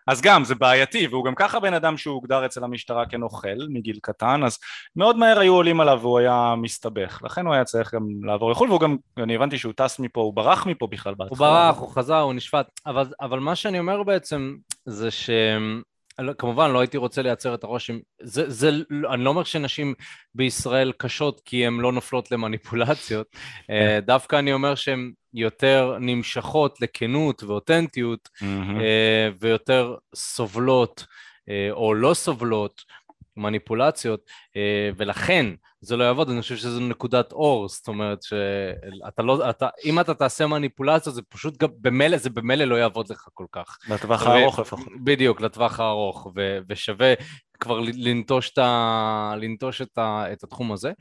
[0.07, 3.99] אז גם זה בעייתי והוא גם ככה בן אדם שהוא הוגדר אצל המשטרה כנוכל מגיל
[4.03, 4.59] קטן אז
[4.97, 8.69] מאוד מהר היו עולים עליו והוא היה מסתבך לכן הוא היה צריך גם לעבור לחו"ל
[8.69, 11.49] והוא גם אני הבנתי שהוא טס מפה הוא ברח מפה בכלל בהתחלה.
[11.49, 15.31] הוא ברח הוא חזר הוא נשפט אבל, אבל מה שאני אומר בעצם זה ש...
[16.19, 18.71] לא, כמובן לא הייתי רוצה לייצר את הרושם, זה, זה,
[19.13, 19.95] אני לא אומר שנשים
[20.35, 23.27] בישראל קשות כי הן לא נופלות למניפולציות,
[23.71, 23.99] אה.
[24.01, 28.45] דווקא אני אומר שהן יותר נמשכות לכנות ואותנטיות mm-hmm.
[29.41, 31.07] ויותר סובלות
[31.49, 32.83] אה, או לא סובלות
[33.37, 34.21] מניפולציות,
[34.97, 35.47] ולכן
[35.81, 40.15] זה לא יעבוד, אני חושב שזו נקודת אור, זאת אומרת שאתה לא, אתה, אם אתה
[40.15, 43.79] תעשה מניפולציות זה פשוט גם במילא, זה במילא לא יעבוד לך כל כך.
[43.89, 44.89] לטווח הארוך לפחות.
[45.05, 47.15] בדיוק, לטווח הארוך, ו, ושווה
[47.61, 50.93] כבר לנטוש, את, ה, לנטוש את, ה, את התחום הזה.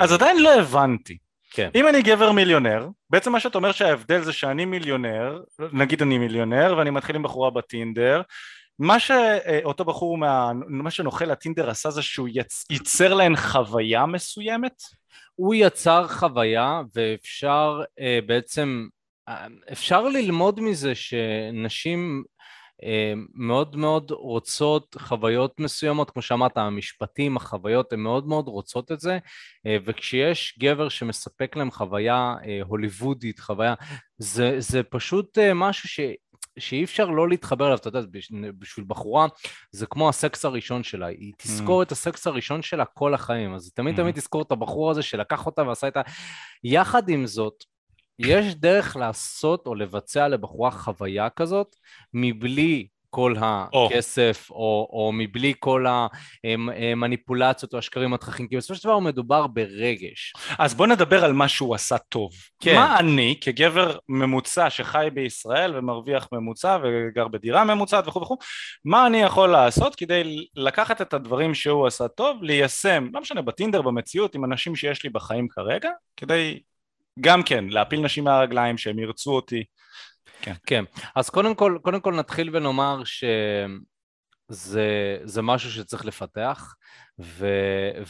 [0.00, 1.18] אז עדיין לא הבנתי.
[1.54, 1.70] כן.
[1.74, 5.40] אם אני גבר מיליונר, בעצם מה שאתה אומר שההבדל זה שאני מיליונר,
[5.72, 8.22] נגיד אני מיליונר ואני מתחיל עם בחורה בטינדר,
[8.78, 12.64] מה שאותו בחור, מה, מה שנוכל הטינדר עשה זה שהוא יצ...
[12.70, 14.82] ייצר להן חוויה מסוימת?
[15.34, 18.88] הוא יצר חוויה ואפשר uh, בעצם,
[19.30, 19.32] uh,
[19.72, 22.24] אפשר ללמוד מזה שנשים
[23.34, 29.18] מאוד מאוד רוצות חוויות מסוימות, כמו שאמרת, המשפטים, החוויות, הן מאוד מאוד רוצות את זה,
[29.84, 33.74] וכשיש גבר שמספק להם חוויה הוליוודית, חוויה,
[34.18, 36.00] זה, זה פשוט משהו ש...
[36.58, 38.00] שאי אפשר לא להתחבר אליו, אתה יודע,
[38.58, 39.26] בשביל בחורה
[39.70, 41.84] זה כמו הסקס הראשון שלה, היא תזכור mm.
[41.84, 43.96] את הסקס הראשון שלה כל החיים, אז היא תמיד mm.
[43.96, 46.00] תמיד תזכור את הבחור הזה שלקח אותה ועשה את ה...
[46.64, 47.64] יחד עם זאת,
[48.18, 51.76] יש דרך לעשות או לבצע לבחורה חוויה כזאת
[52.14, 54.54] מבלי כל הכסף, oh.
[54.54, 55.86] או, או מבלי כל
[56.44, 60.32] המניפולציות או השקרים התככים, כי בסופו של דבר מדובר ברגש.
[60.58, 62.30] אז בוא נדבר על מה שהוא עשה טוב.
[62.60, 62.74] כן.
[62.74, 68.36] מה אני, כגבר ממוצע שחי בישראל ומרוויח ממוצע וגר בדירה ממוצעת וכו' וכו',
[68.84, 73.82] מה אני יכול לעשות כדי לקחת את הדברים שהוא עשה טוב, ליישם, לא משנה, בטינדר,
[73.82, 76.60] במציאות, עם אנשים שיש לי בחיים כרגע, כדי
[77.20, 79.64] גם כן להפיל נשים מהרגליים, שהם ירצו אותי.
[80.42, 80.54] כן.
[80.66, 80.84] כן.
[81.14, 86.74] אז קודם כל, קודם כל נתחיל ונאמר שזה משהו שצריך לפתח,
[87.18, 87.46] ו,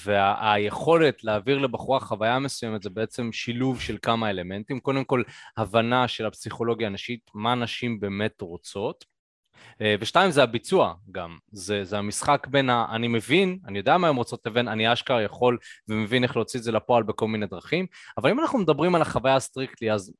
[0.04, 4.80] והיכולת להעביר לבחורה חוויה מסוימת זה בעצם שילוב של כמה אלמנטים.
[4.80, 5.22] קודם כל,
[5.56, 9.12] הבנה של הפסיכולוגיה הנשית, מה נשים באמת רוצות.
[10.00, 12.86] ושתיים זה הביצוע גם, זה, זה המשחק בין ה...
[12.94, 16.64] אני מבין, אני יודע מה הן רוצות לבין אני אשכרה יכול ומבין איך להוציא את
[16.64, 17.86] זה לפועל בכל מיני דרכים,
[18.18, 20.12] אבל אם אנחנו מדברים על החוויה הסטריקטלי אז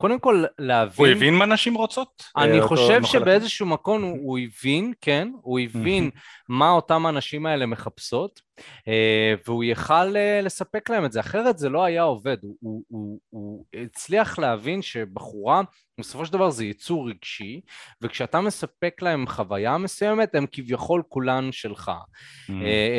[0.00, 1.06] קודם כל להבין...
[1.06, 2.22] הוא הבין מה נשים רוצות?
[2.36, 6.10] אני חושב שבאיזשהו מקום הוא, הוא הבין, כן, הוא הבין
[6.48, 8.40] מה אותם האנשים האלה מחפשות,
[8.88, 12.36] אה, והוא יכל אה, לספק להם את זה, אחרת זה לא היה עובד.
[12.42, 15.62] הוא, הוא, הוא, הוא הצליח להבין שבחורה,
[16.00, 17.60] בסופו של דבר זה ייצור רגשי,
[18.02, 21.90] וכשאתה מספק להם חוויה מסוימת, הם כביכול כולן שלך.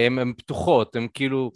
[0.06, 1.52] הן פתוחות, הן כאילו...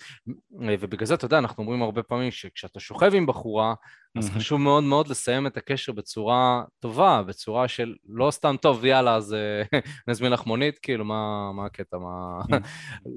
[0.60, 3.74] ובגלל זה, אתה יודע, אנחנו אומרים הרבה פעמים שכשאתה שוכב עם בחורה,
[4.18, 9.16] אז חשוב מאוד מאוד לסיים את הקשר בצורה טובה, בצורה של לא סתם טוב, יאללה,
[9.16, 9.36] אז
[10.08, 12.42] נזמין לך מונית, כאילו, מה, מה הקטע, מה...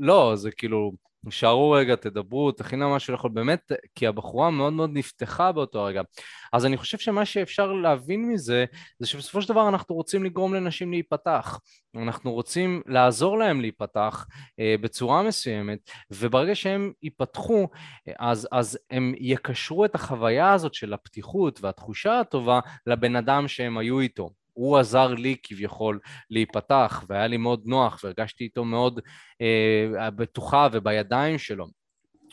[0.00, 0.92] לא, זה כאילו,
[1.30, 6.02] שערו רגע, תדברו, תכינה משהו לאכול, באמת, כי הבחורה מאוד מאוד נפתחה באותו רגע.
[6.52, 8.64] אז אני חושב שמה שאפשר להבין מזה,
[8.98, 11.58] זה שבסופו של דבר אנחנו רוצים לגרום לנשים להיפתח.
[11.96, 14.26] אנחנו רוצים לעזור להם להיפתח
[14.60, 15.78] אה, בצורה מסוימת,
[16.10, 17.68] וברגע שהם ייפתחו,
[18.18, 24.00] אז, אז הם יקשרו את החוויה הזאת של הפתיחות והתחושה הטובה לבן אדם שהם היו
[24.00, 24.30] איתו.
[24.56, 25.98] הוא עזר לי כביכול
[26.30, 29.00] להיפתח, והיה לי מאוד נוח, והרגשתי איתו מאוד
[29.40, 31.66] אה, בטוחה ובידיים שלו.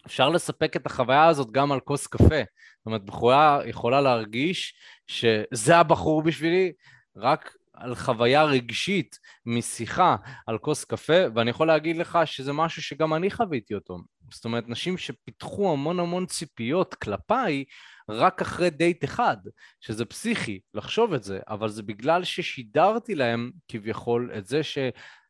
[0.05, 2.25] אפשר לספק את החוויה הזאת גם על כוס קפה.
[2.25, 4.73] זאת אומרת, בחורה יכולה להרגיש
[5.07, 6.71] שזה הבחור בשבילי,
[7.17, 10.15] רק על חוויה רגשית משיחה
[10.47, 13.97] על כוס קפה, ואני יכול להגיד לך שזה משהו שגם אני חוויתי אותו.
[14.31, 17.63] זאת אומרת, נשים שפיתחו המון המון ציפיות כלפיי,
[18.09, 19.37] רק אחרי דייט אחד,
[19.81, 24.77] שזה פסיכי לחשוב את זה, אבל זה בגלל ששידרתי להם כביכול את זה ש...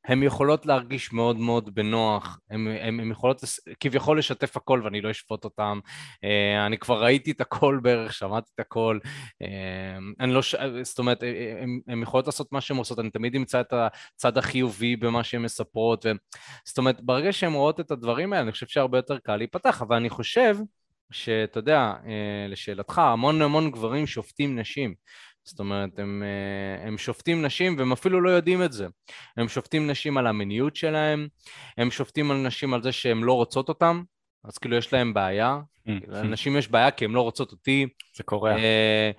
[0.08, 3.42] הן יכולות להרגיש מאוד מאוד בנוח, הן יכולות
[3.80, 5.80] כביכול לשתף הכל ואני לא אשפוט אותן,
[6.24, 9.00] אה, אני כבר ראיתי את הכל בערך, שמעתי את הכל,
[9.42, 10.56] אה, אני לא, ש...
[10.84, 11.24] זאת אומרת,
[11.88, 16.06] הן יכולות לעשות מה שהן עושות, אני תמיד אמצא את הצד החיובי במה שהן מספרות,
[16.06, 16.12] ו...
[16.66, 19.96] זאת אומרת, ברגע שהן רואות את הדברים האלה, אני חושב שהרבה יותר קל להיפתח, אבל
[19.96, 20.58] אני חושב
[21.14, 24.94] שאתה יודע, אה, לשאלתך, המון המון גברים שופטים נשים.
[25.44, 28.88] זאת אומרת, הם, אה, הם שופטים נשים והם אפילו לא יודעים את זה.
[29.38, 31.28] הם שופטים נשים על המיניות שלהם,
[31.78, 34.04] הם שופטים על נשים על זה שהן לא רוצות אותם,
[34.44, 35.60] אז כאילו יש להם בעיה.
[36.08, 37.88] לנשים יש בעיה כי הן לא רוצות אותי.
[38.18, 38.56] זה קורה.
[38.58, 39.12] אה,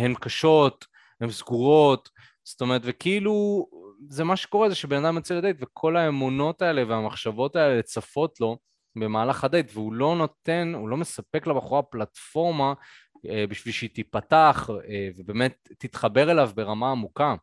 [0.00, 0.86] הן קשות,
[1.20, 2.08] הן סגורות,
[2.44, 3.66] זאת אומרת, וכאילו,
[4.08, 8.58] זה מה שקורה זה שבן אדם יוצא לדייט וכל האמונות האלה והמחשבות האלה צפות לו.
[9.00, 12.72] במהלך הדייט, והוא לא נותן, הוא לא מספק לבחורה פלטפורמה
[13.30, 17.34] אה, בשביל שהיא תיפתח אה, ובאמת תתחבר אליו ברמה עמוקה.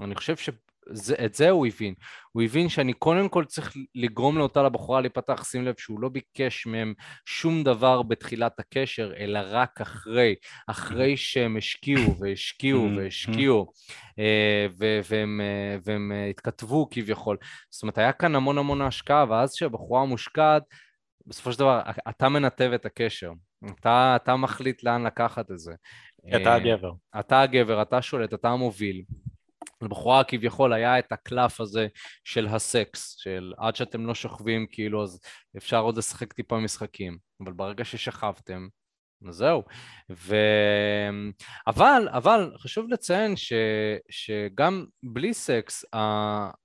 [0.00, 1.94] אני חושב שאת זה הוא הבין.
[2.32, 6.66] הוא הבין שאני קודם כל צריך לגרום לאותה לבחורה להיפתח, שים לב שהוא לא ביקש
[6.66, 6.94] מהם
[7.26, 10.34] שום דבר בתחילת הקשר, אלא רק אחרי,
[10.66, 12.98] אחרי שהם השקיעו והשקיעו mm-hmm.
[12.98, 13.72] והשקיעו
[14.18, 14.66] אה,
[15.08, 15.40] והם,
[15.84, 17.36] והם התכתבו כביכול.
[17.70, 20.62] זאת אומרת, היה כאן המון המון השקעה, ואז כשהבחורה מושקעת,
[21.26, 23.32] בסופו של דבר, אתה מנתב את הקשר,
[23.80, 25.72] אתה, אתה מחליט לאן לקחת את זה.
[26.28, 26.92] אתה אה, הגבר.
[27.20, 29.02] אתה הגבר, אתה שולט, אתה המוביל.
[29.82, 31.86] לבחורה כביכול היה את הקלף הזה
[32.24, 35.20] של הסקס, של עד שאתם לא שוכבים כאילו אז
[35.56, 38.68] אפשר עוד לשחק טיפה משחקים, אבל ברגע ששכבתם
[39.30, 39.62] זהו.
[40.10, 40.36] ו...
[41.66, 43.52] אבל, אבל חשוב לציין ש...
[44.10, 45.84] שגם בלי סקס,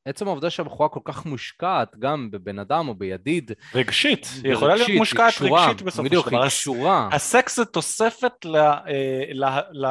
[0.06, 3.52] עצם העובדה שהבחורה כל כך מושקעת גם בבן אדם או בידיד.
[3.76, 6.04] רגשית, היא יכולה להיות מושקעת רגשית בסופו של דבר.
[6.04, 7.10] בדיוק, היא קשורה.
[7.12, 8.56] הסקס זה תוספת ל...
[8.56, 9.46] אה, ל...
[9.72, 9.86] ל...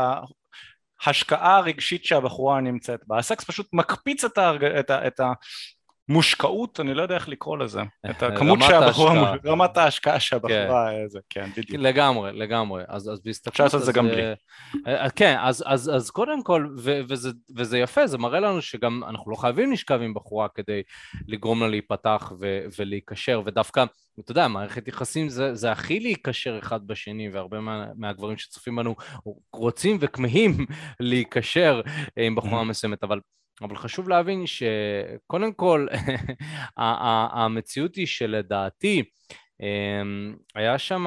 [1.05, 3.19] ההשקעה הרגשית שהבחורה נמצאת בה.
[3.19, 4.65] הסקס פשוט מקפיץ את, ההרג...
[4.65, 5.07] את, ה...
[5.07, 5.21] את
[6.09, 11.09] המושקעות, אני לא יודע איך לקרוא לזה, את הכמות שהבחורה, רמת ההשקעה שהבחורה, כן.
[11.09, 11.81] זה, כן, בדיוק.
[11.81, 12.83] לגמרי, לגמרי.
[12.89, 13.53] אז, אז בהסתכלות...
[13.53, 14.23] אפשר לעשות את זה גם בלי.
[14.23, 14.35] אה,
[14.87, 19.05] אה, כן, אז, אז, אז קודם כל, ו, וזה, וזה יפה, זה מראה לנו שגם
[19.05, 20.83] אנחנו לא חייבים לשכב עם בחורה כדי
[21.29, 23.85] לגרום לה להיפתח ו, ולהיקשר, ודווקא,
[24.21, 28.95] אתה יודע, מערכת יחסים זה, זה הכי להיקשר אחד בשני, והרבה מה, מהגברים שצופים בנו
[29.53, 30.67] רוצים וכמהים
[31.01, 31.81] להיקשר
[32.17, 33.21] עם בחורה מסוימת, אבל
[33.63, 35.87] אבל חשוב להבין שקודם כל
[36.77, 39.03] המציאות היא שלדעתי
[39.61, 41.07] אמ, היה שם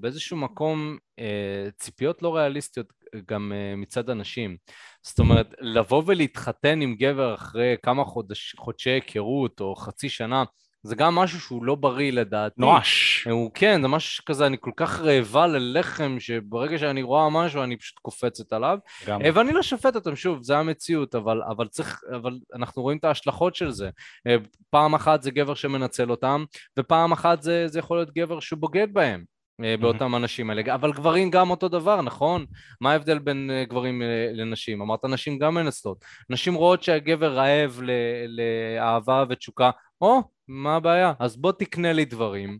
[0.00, 2.86] באיזשהו מקום אה, ציפיות לא ריאליסטיות
[3.28, 4.56] גם אה, מצד אנשים.
[5.02, 10.44] זאת אומרת, לבוא ולהתחתן עם גבר אחרי כמה חודש, חודשי היכרות או חצי שנה,
[10.86, 12.54] זה גם משהו שהוא לא בריא לדעתי.
[12.58, 13.26] נואש.
[13.30, 17.76] הוא כן, זה משהו כזה, אני כל כך רעבה ללחם, שברגע שאני רואה משהו אני
[17.76, 18.78] פשוט קופצת עליו.
[19.06, 19.22] גם.
[19.22, 23.04] אה, ואני לא שופט אותם, שוב, זה המציאות, אבל, אבל צריך, אבל אנחנו רואים את
[23.04, 23.90] ההשלכות של זה.
[24.26, 24.36] אה,
[24.70, 26.44] פעם אחת זה גבר שמנצל אותם,
[26.78, 29.35] ופעם אחת זה, זה יכול להיות גבר שבוגד בהם.
[29.64, 32.46] אה, באותם אנשים האלה, אבל גברים גם אותו דבר, נכון?
[32.80, 34.82] מה ההבדל בין גברים לנשים?
[34.82, 36.04] אמרת נשים גם מנצלות.
[36.30, 37.80] נשים רואות שהגבר רעב
[38.28, 41.12] לאהבה ותשוקה, או, מה הבעיה?
[41.18, 42.58] אז בוא תקנה לי דברים,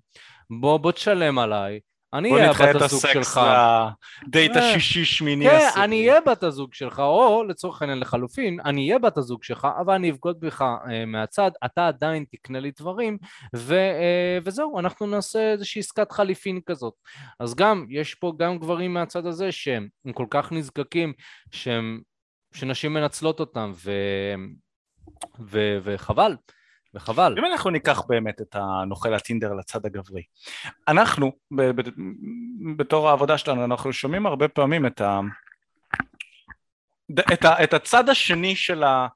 [0.50, 1.80] בוא, בוא תשלם עליי,
[2.12, 3.36] אני אהיה בת הזוג שלך.
[3.36, 3.86] בוא נדחה את הסקס
[4.26, 5.84] לדייט אה, השישי שמיני כן, עשירי.
[5.84, 9.94] אני אהיה בת הזוג שלך, או לצורך העניין לחלופין, אני אהיה בת הזוג שלך, אבל
[9.94, 13.18] אני אבגוד בך אה, מהצד, אתה עדיין תקנה לי דברים,
[13.56, 16.94] ו, אה, וזהו, אנחנו נעשה איזושהי עסקת חליפין כזאת.
[17.40, 21.12] אז גם, יש פה גם גברים מהצד הזה שהם כל כך נזקקים,
[21.50, 22.00] שהם,
[22.54, 23.92] שנשים מנצלות אותם, ו,
[25.40, 26.36] ו, וחבל.
[26.96, 27.34] וחבל.
[27.38, 30.22] אם אנחנו ניקח באמת את הנוכל הטינדר לצד הגברי,
[30.88, 31.90] אנחנו, ב- ב-
[32.76, 35.20] בתור העבודה שלנו, אנחנו שומעים הרבה פעמים את, ה-
[37.32, 39.06] את, ה- את הצד השני של, ה-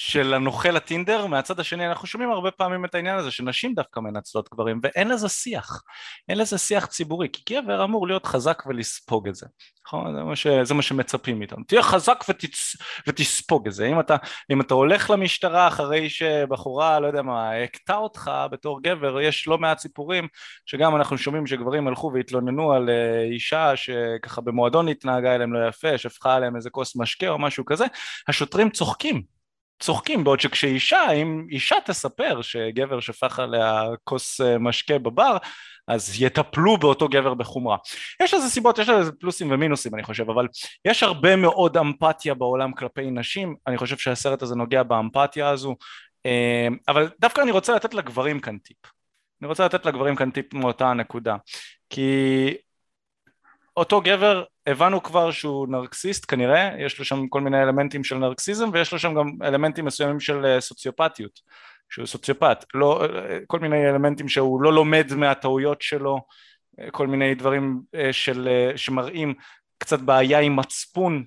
[0.00, 4.48] של הנוכל הטינדר, מהצד השני אנחנו שומעים הרבה פעמים את העניין הזה שנשים דווקא מנצלות
[4.54, 5.82] גברים ואין לזה שיח,
[6.28, 9.46] אין לזה שיח ציבורי כי גבר אמור להיות חזק ולספוג את זה,
[9.86, 10.16] נכון?
[10.16, 14.16] זה מה, ש, זה מה שמצפים מאיתנו, תהיה חזק ותצ, ותספוג את זה, אם אתה,
[14.52, 19.58] אם אתה הולך למשטרה אחרי שבחורה, לא יודע מה, הכתה אותך בתור גבר, יש לא
[19.58, 20.28] מעט סיפורים
[20.66, 25.98] שגם אנחנו שומעים שגברים הלכו והתלוננו על אה, אישה שככה במועדון התנהגה אליהם לא יפה,
[25.98, 27.84] שפכה עליהם איזה כוס משקה או משהו כזה,
[28.28, 29.39] השוטרים צוחקים
[29.80, 35.36] צוחקים, בעוד שכשאישה, אם אישה תספר שגבר שפך עליה כוס אה, משקה בבר,
[35.88, 37.76] אז יטפלו באותו גבר בחומרה.
[38.22, 40.48] יש לזה סיבות, יש לזה פלוסים ומינוסים אני חושב, אבל
[40.84, 45.76] יש הרבה מאוד אמפתיה בעולם כלפי נשים, אני חושב שהסרט הזה נוגע באמפתיה הזו,
[46.26, 48.76] אה, אבל דווקא אני רוצה לתת לגברים כאן טיפ.
[49.42, 51.36] אני רוצה לתת לגברים כאן טיפ מאותה הנקודה,
[51.90, 52.54] כי
[53.80, 58.70] אותו גבר הבנו כבר שהוא נרקסיסט כנראה, יש לו שם כל מיני אלמנטים של נרקסיזם
[58.72, 61.40] ויש לו שם גם אלמנטים מסוימים של אה, סוציופטיות,
[61.90, 66.20] שהוא סוציופט, לא, אה, כל מיני אלמנטים שהוא לא לומד מהטעויות שלו,
[66.80, 67.80] אה, כל מיני דברים
[68.12, 69.34] של, שמראים
[69.78, 71.24] קצת בעיה עם מצפון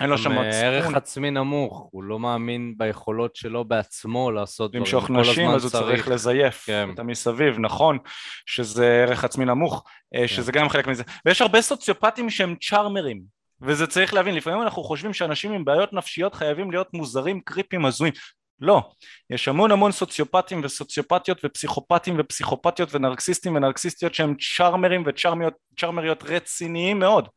[0.00, 0.44] אין לו שם מצפון.
[0.44, 4.82] ערך עצמי נמוך, הוא לא מאמין ביכולות שלו בעצמו לעשות דברים.
[4.82, 6.88] למשוך נשים, אז הוא צריך לזייף כן.
[6.94, 7.98] את המסביב, נכון,
[8.46, 10.26] שזה ערך עצמי נמוך, אה, כן.
[10.26, 11.02] שזה גם חלק מזה.
[11.26, 13.22] ויש הרבה סוציופטים שהם צ'ארמרים,
[13.60, 18.12] וזה צריך להבין, לפעמים אנחנו חושבים שאנשים עם בעיות נפשיות חייבים להיות מוזרים, קריפים, הזויים.
[18.60, 18.90] לא,
[19.30, 27.28] יש המון המון סוציופטים וסוציופטיות ופסיכופטים ופסיכופטיות ונרקסיסטים ונרקסיסטיות שהם צ'ארמרים וצ'ארמריות רציניים מאוד.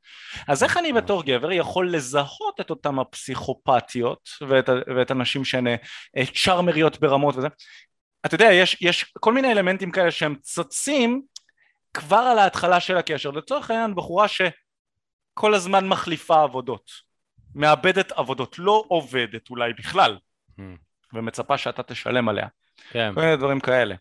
[0.47, 5.75] אז איך אני בתור גבר יכול לזהות את אותם הפסיכופטיות ואת, ואת הנשים שהן אה,
[6.45, 7.47] צ'ארמריות ברמות וזה?
[8.25, 11.21] אתה יודע יש, יש כל מיני אלמנטים כאלה שהם צצים
[11.93, 13.31] כבר על ההתחלה של הקשר.
[13.31, 16.91] לצורך העניין בחורה שכל הזמן מחליפה עבודות
[17.55, 20.17] מאבדת עבודות לא עובדת אולי בכלל.
[20.59, 20.88] Hmm.
[21.13, 22.47] ומצפה שאתה תשלם עליה.
[22.91, 23.11] כן.
[23.15, 23.95] כל מיני דברים כאלה.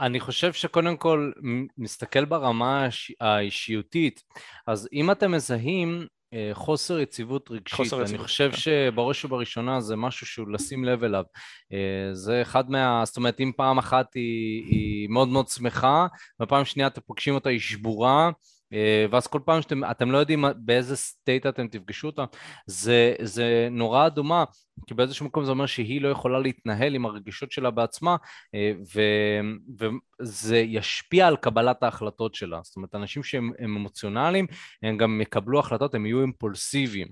[0.00, 1.32] אני חושב שקודם כל,
[1.78, 2.88] נסתכל ברמה
[3.20, 4.22] האישיותית,
[4.66, 8.56] אז אם אתם מזהים אה, חוסר יציבות רגשית, חוסר אני יציבות, חושב כן.
[8.56, 11.24] שבראש ובראשונה זה משהו שהוא לשים לב אליו.
[11.72, 13.02] אה, זה אחד מה...
[13.04, 16.06] זאת אומרת, אם פעם אחת היא, היא מאוד מאוד שמחה,
[16.42, 18.30] ופעם שנייה אתם פוגשים אותה, היא שבורה,
[18.72, 22.24] אה, ואז כל פעם שאתם אתם לא יודעים באיזה סטייט אתם תפגשו אותה,
[22.66, 24.44] זה, זה נורא אדומה.
[24.86, 28.16] כי באיזשהו מקום זה אומר שהיא לא יכולה להתנהל עם הרגשות שלה בעצמה,
[28.54, 29.00] אה, ו,
[29.80, 32.60] וזה ישפיע על קבלת ההחלטות שלה.
[32.64, 34.46] זאת אומרת, אנשים שהם אמוציונליים,
[34.82, 37.08] הם גם יקבלו החלטות, הם יהיו אימפולסיביים.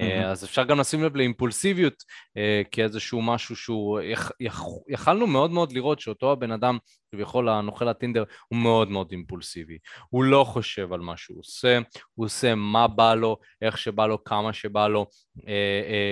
[0.00, 0.24] Mm-hmm.
[0.24, 2.02] אז אפשר גם לשים לב לאימפולסיביות
[2.36, 6.78] אה, כאיזשהו משהו שהוא, יכ, יכ, יכלנו מאוד מאוד לראות שאותו הבן אדם,
[7.12, 9.78] כביכול הנוכל הטינדר, הוא מאוד מאוד אימפולסיבי.
[10.08, 11.78] הוא לא חושב על מה שהוא עושה,
[12.14, 15.06] הוא עושה מה בא לו, איך שבא לו, כמה שבא לו.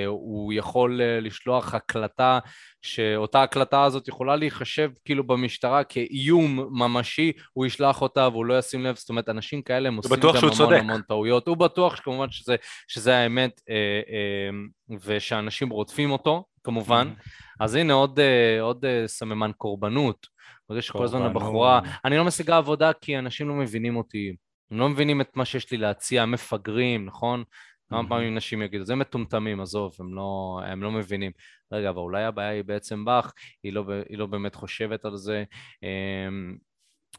[0.07, 2.39] הוא יכול לשלוח הקלטה
[2.83, 8.85] שאותה הקלטה הזאת יכולה להיחשב כאילו במשטרה כאיום ממשי, הוא ישלח אותה והוא לא ישים
[8.85, 10.77] לב, זאת אומרת, אנשים כאלה הם עושים גם המון צודק.
[10.81, 11.49] המון טעויות.
[11.49, 12.57] הוא בטוח שכמובן שזה,
[12.89, 13.75] שזה האמת אה,
[14.11, 17.13] אה, ושאנשים רודפים אותו, כמובן.
[17.61, 20.27] אז הנה עוד, אה, עוד אה, סממן קורבנות.
[20.69, 24.33] ברגע שכל הזמן הבחורה, אני לא משיגה עבודה כי אנשים לא מבינים אותי.
[24.71, 27.45] הם לא מבינים את מה שיש לי להציע, מפגרים, נכון?
[27.91, 31.33] כמה פעמים נשים יגידו, זה מטומטמים, עזוב, הם לא, הם לא מבינים.
[31.73, 33.33] רגע, אבל אולי הבעיה היא בעצם בך,
[33.63, 35.45] היא לא, היא לא באמת חושבת על זה.
[35.83, 36.57] אמ,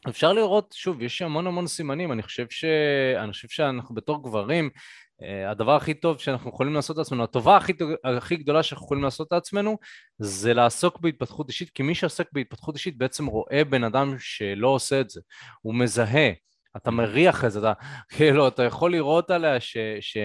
[0.08, 2.64] אפשר לראות, שוב, יש המון המון סימנים, אני חושב, ש...
[3.16, 4.70] אני חושב שאנחנו בתור גברים,
[5.22, 7.72] אה, הדבר הכי טוב שאנחנו יכולים לעשות לעצמנו, הטובה הכי,
[8.04, 9.78] הכי גדולה שאנחנו יכולים לעשות לעצמנו,
[10.18, 15.00] זה לעסוק בהתפתחות אישית, כי מי שעוסק בהתפתחות אישית בעצם רואה בן אדם שלא עושה
[15.00, 15.20] את זה,
[15.62, 16.30] הוא מזהה.
[16.76, 17.72] אתה מריח את זה, אתה,
[18.16, 20.16] כאילו, אתה יכול לראות עליה ש, ש,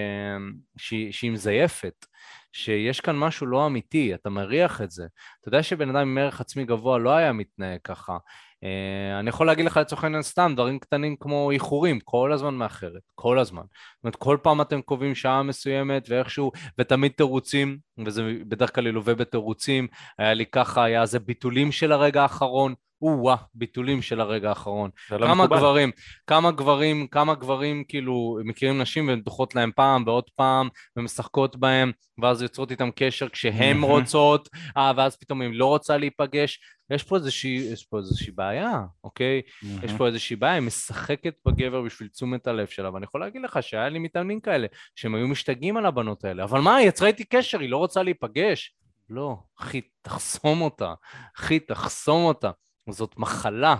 [0.76, 2.06] ש, שהיא מזייפת,
[2.52, 5.06] שיש כאן משהו לא אמיתי, אתה מריח את זה.
[5.40, 8.16] אתה יודע שבן אדם עם ערך עצמי גבוה לא היה מתנהג ככה.
[8.64, 13.02] Uh, אני יכול להגיד לך לצורך העניין סתם דברים קטנים כמו איחורים, כל הזמן מאחרת,
[13.14, 13.62] כל הזמן.
[13.62, 19.14] זאת אומרת, כל פעם אתם קובעים שעה מסוימת ואיכשהו, ותמיד תירוצים, וזה בדרך כלל ילווה
[19.14, 19.86] בתירוצים,
[20.18, 24.90] היה לי ככה, היה איזה ביטולים של הרגע האחרון, או-אה, ביטולים של הרגע האחרון.
[25.10, 25.56] לא כמה מקובל.
[25.56, 25.90] גברים,
[26.26, 31.92] כמה גברים, כמה גברים כאילו מכירים נשים והן דוחות להם פעם ועוד פעם ומשחקות בהם
[32.22, 36.60] ואז יוצרות איתם קשר כשהן רוצות, אה, ואז פתאום היא לא רוצה להיפגש.
[36.90, 39.42] יש פה איזושהי, יש פה איזושהי בעיה, אוקיי?
[39.82, 43.62] יש פה איזושהי בעיה, היא משחקת בגבר בשביל תשומת הלב שלה, ואני יכול להגיד לך
[43.62, 47.24] שהיה לי מתאמנים כאלה, שהם היו משתגעים על הבנות האלה, אבל מה, היא יצרה איתי
[47.24, 48.74] קשר, היא לא רוצה להיפגש.
[49.10, 50.94] לא, אחי, תחסום אותה.
[51.38, 52.50] אחי, תחסום אותה.
[52.92, 53.76] זאת מחלה,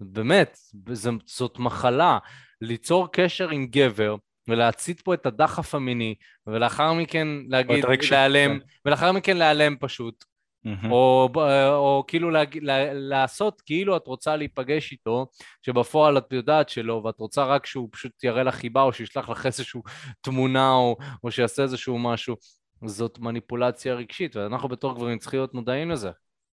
[0.00, 0.58] באמת,
[1.26, 2.18] זאת מחלה.
[2.60, 4.16] ליצור קשר עם גבר
[4.48, 6.14] ולהצית פה את הדחף המיני,
[6.46, 8.66] ולאחר מכן להגיד, להיעלם, כן.
[8.84, 10.24] ולאחר מכן להיעלם פשוט.
[10.66, 10.90] Mm-hmm.
[10.90, 11.30] או,
[11.68, 15.26] או כאילו להג, לה, לעשות כאילו את רוצה להיפגש איתו,
[15.62, 19.46] שבפועל את יודעת שלא, ואת רוצה רק שהוא פשוט יראה לך חיבה, או שישלח לך
[19.46, 19.80] איזושהי
[20.20, 22.36] תמונה, או, או שיעשה איזשהו משהו.
[22.84, 26.10] זאת מניפולציה רגשית, ואנחנו בתור גברים צריכים להיות מודעים לזה.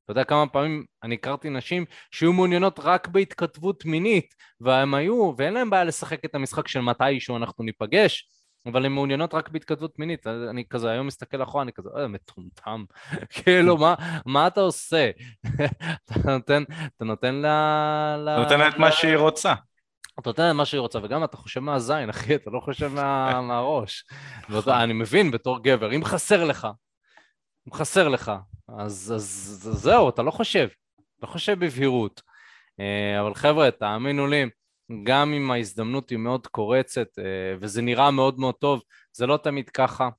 [0.09, 5.53] אתה יודע כמה פעמים אני הכרתי נשים שהיו מעוניינות רק בהתכתבות מינית, והם היו, ואין
[5.53, 8.29] להם בעיה לשחק את המשחק של מתישהו אנחנו ניפגש,
[8.65, 10.27] אבל הן מעוניינות רק בהתכתבות מינית.
[10.27, 12.83] אני כזה היום מסתכל אחורה, אני כזה, אה, מטומטם.
[13.35, 13.95] כאילו, מה,
[14.25, 15.09] מה אתה עושה?
[16.05, 16.63] אתה נותן,
[16.97, 18.15] אתה נותן לה...
[18.33, 19.53] אתה נותן לה את מה שהיא רוצה.
[20.19, 23.41] אתה נותן לה מה שהיא רוצה, וגם אתה חושב מהזין, אחי, אתה לא חושב מה,
[23.47, 24.03] מהראש.
[24.49, 26.67] ואתה, אני מבין בתור גבר, אם חסר לך,
[27.73, 28.31] חסר לך,
[28.67, 30.67] אז, אז, אז זהו, אתה לא חושב,
[31.21, 32.21] לא חושב בבהירות.
[32.79, 34.45] אה, אבל חבר'ה, תאמינו לי,
[35.03, 37.23] גם אם ההזדמנות היא מאוד קורצת אה,
[37.61, 38.81] וזה נראה מאוד מאוד טוב,
[39.13, 40.09] זה לא תמיד ככה.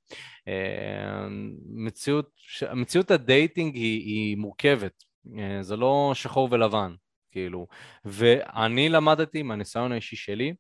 [0.49, 1.29] אה,
[1.67, 2.31] מציאות,
[2.75, 4.93] מציאות הדייטינג היא, היא מורכבת,
[5.61, 6.95] זה לא שחור ולבן,
[7.31, 7.67] כאילו.
[8.05, 10.55] ואני למדתי מהניסיון האישי שלי,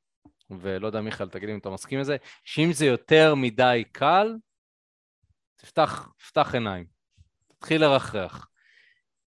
[0.50, 4.34] ולא יודע מיכאל, תגיד אם אתה מסכים לזה, שאם זה יותר מדי קל,
[5.60, 6.84] תפתח, תפתח עיניים.
[7.48, 8.48] תתחיל לרחרח.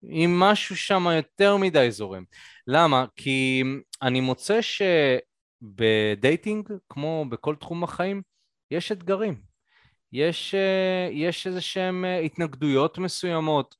[0.03, 2.23] אם משהו שם יותר מדי זורם.
[2.67, 3.05] למה?
[3.15, 3.63] כי
[4.01, 4.59] אני מוצא
[5.61, 8.21] שבדייטינג, כמו בכל תחום החיים,
[8.71, 9.41] יש אתגרים.
[10.13, 10.55] יש,
[11.11, 13.75] יש איזה שהם התנגדויות מסוימות,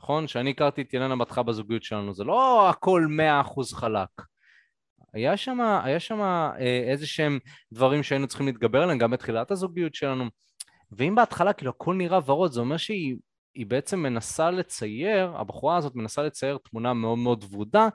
[0.00, 0.26] נכון?
[0.26, 4.08] כשאני הכרתי את ילנה בתך בזוגיות שלנו, זה לא הכל מאה אחוז חלק.
[5.12, 7.38] היה שם, היה שם אה, איזה שהם
[7.72, 10.24] דברים שהיינו צריכים להתגבר עליהם גם בתחילת הזוגיות שלנו.
[10.96, 13.16] ואם בהתחלה כאילו הכל נראה ורוד, זה אומר שהיא
[13.54, 17.88] היא בעצם מנסה לצייר, הבחורה הזאת מנסה לצייר תמונה מאוד מאוד ורודה,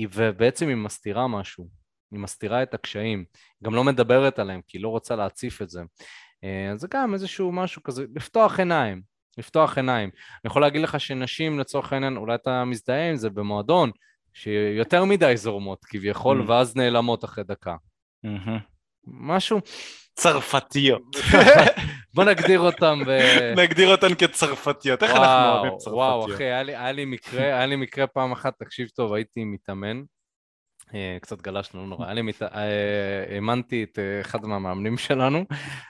[0.00, 1.68] ובעצם היא מסתירה משהו,
[2.10, 3.24] היא מסתירה את הקשיים,
[3.64, 5.82] גם לא מדברת עליהם כי היא לא רוצה להציף את זה.
[6.44, 9.02] אה, זה גם איזשהו משהו כזה, לפתוח עיניים,
[9.38, 10.10] לפתוח עיניים.
[10.14, 13.90] אני יכול להגיד לך שנשים לצורך העניין, אולי אתה מזדהה עם זה במועדון,
[14.32, 16.50] שיותר מדי זורמות כביכול, mm.
[16.50, 17.76] ואז נעלמות אחרי דקה.
[18.26, 18.75] Mm-hmm.
[19.06, 19.60] משהו...
[20.14, 21.02] צרפתיות.
[22.14, 23.10] בוא נגדיר אותם ב...
[23.56, 25.02] נגדיר אותן כצרפתיות.
[25.02, 25.94] איך אנחנו אוהבים צרפתיות?
[25.94, 29.44] וואו, אחי, היה לי, היה לי מקרה, היה לי מקרה פעם אחת, תקשיב טוב, הייתי
[29.44, 30.02] מתאמן.
[30.94, 32.10] אה, קצת גלשנו, לא נורא.
[32.10, 32.32] אני
[33.30, 35.44] האמנתי את אה, אחד מהמאמנים שלנו,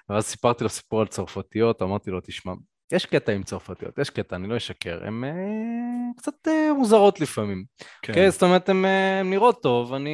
[0.08, 2.52] ואז סיפרתי לו סיפור על צרפתיות, אמרתי לו, תשמע,
[2.92, 5.30] יש קטע עם צרפתיות, יש קטע, אני לא אשקר, הן אה,
[6.16, 7.64] קצת אה, מוזרות לפעמים.
[8.02, 8.12] כן.
[8.12, 10.10] כן, זאת אומרת, הן אה, נראות טוב, אני,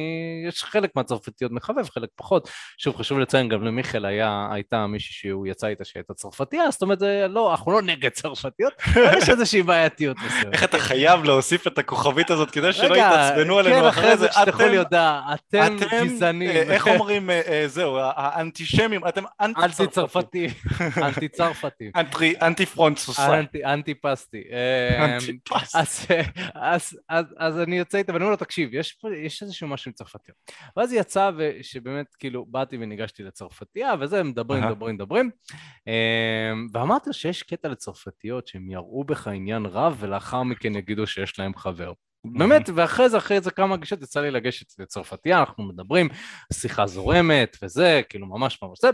[0.47, 2.49] יש חלק מהצרפתיות מחבב, חלק פחות.
[2.77, 6.99] שוב, חשוב לציין, גם למיכאל היה, הייתה מישהי שהוא יצא איתה שהייתה צרפתייה, זאת אומרת,
[6.99, 10.53] זה לא, אנחנו לא נגד צרפתיות, אבל יש איזושהי בעייתיות מסוימת.
[10.53, 14.63] איך אתה חייב להוסיף את הכוכבית הזאת כדי שלא יתעצבנו עלינו כן, אחרי זה, שתלכו
[14.63, 16.49] לי הודעה, אתם גזענים.
[16.49, 17.29] איך אומרים,
[17.67, 20.47] זהו, האנטישמים, אתם אנטי-צרפתי.
[20.97, 21.91] אנטי-צרפתי.
[22.63, 23.45] אנטי פרונטסוסאי.
[23.65, 24.43] אנטי פסטי.
[24.49, 25.19] אמ,
[27.37, 28.73] אז אני יוצא איתה ואני אומר לו, תקשיב,
[29.23, 30.37] יש איזשהו משהו עם צרפתיות.
[30.77, 31.29] ואז יצאה
[31.61, 35.29] שבאמת, כאילו, באתי וניגשתי לצרפתייה, וזה, מדברים, מדברים, מדברים.
[35.87, 41.55] אמ, ואמרתי שיש קטע לצרפתיות שהם יראו בך עניין רב, ולאחר מכן יגידו שיש להם
[41.55, 41.93] חבר.
[42.25, 46.09] באמת, ואחרי זה, אחרי זה כמה גישות יצא לי לגשת לצרפתייה, אנחנו מדברים,
[46.53, 48.89] שיחה זורמת וזה, כאילו ממש ממש זה.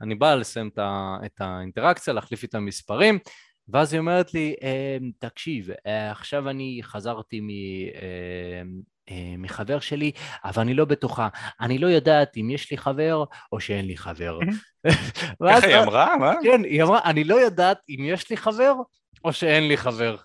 [0.00, 3.18] אני בא לסיים את האינטראקציה, להחליף איתם מספרים,
[3.68, 7.48] ואז היא אומרת לי, אמ, תקשיב, אה, עכשיו אני חזרתי מ...
[7.48, 10.12] אמ, אה, מחבר שלי,
[10.44, 11.28] אבל אני לא בטוחה.
[11.60, 14.38] אני לא יודעת אם יש לי חבר או שאין לי חבר.
[15.46, 16.16] ככה היא אמרה?
[16.16, 16.34] מה?
[16.42, 18.74] כן, היא אמרה, אני לא יודעת אם יש לי חבר
[19.24, 20.16] או שאין לי חבר.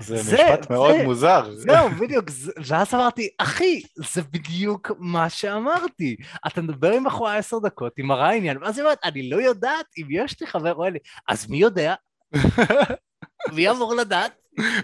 [0.00, 1.50] זה, זה משפט זה, מאוד זה, מוזר.
[1.54, 2.24] זהו, בדיוק.
[2.66, 6.16] ואז אמרתי, אחי, זה בדיוק מה שאמרתי.
[6.46, 9.86] אתה מדבר עם בחורה עשר דקות, היא מראה עניין, ואז היא אומרת, אני לא יודעת
[9.98, 10.98] אם יש לי חבר או אין לי.
[11.28, 11.94] אז מי יודע?
[13.54, 14.32] מי אמור לדעת?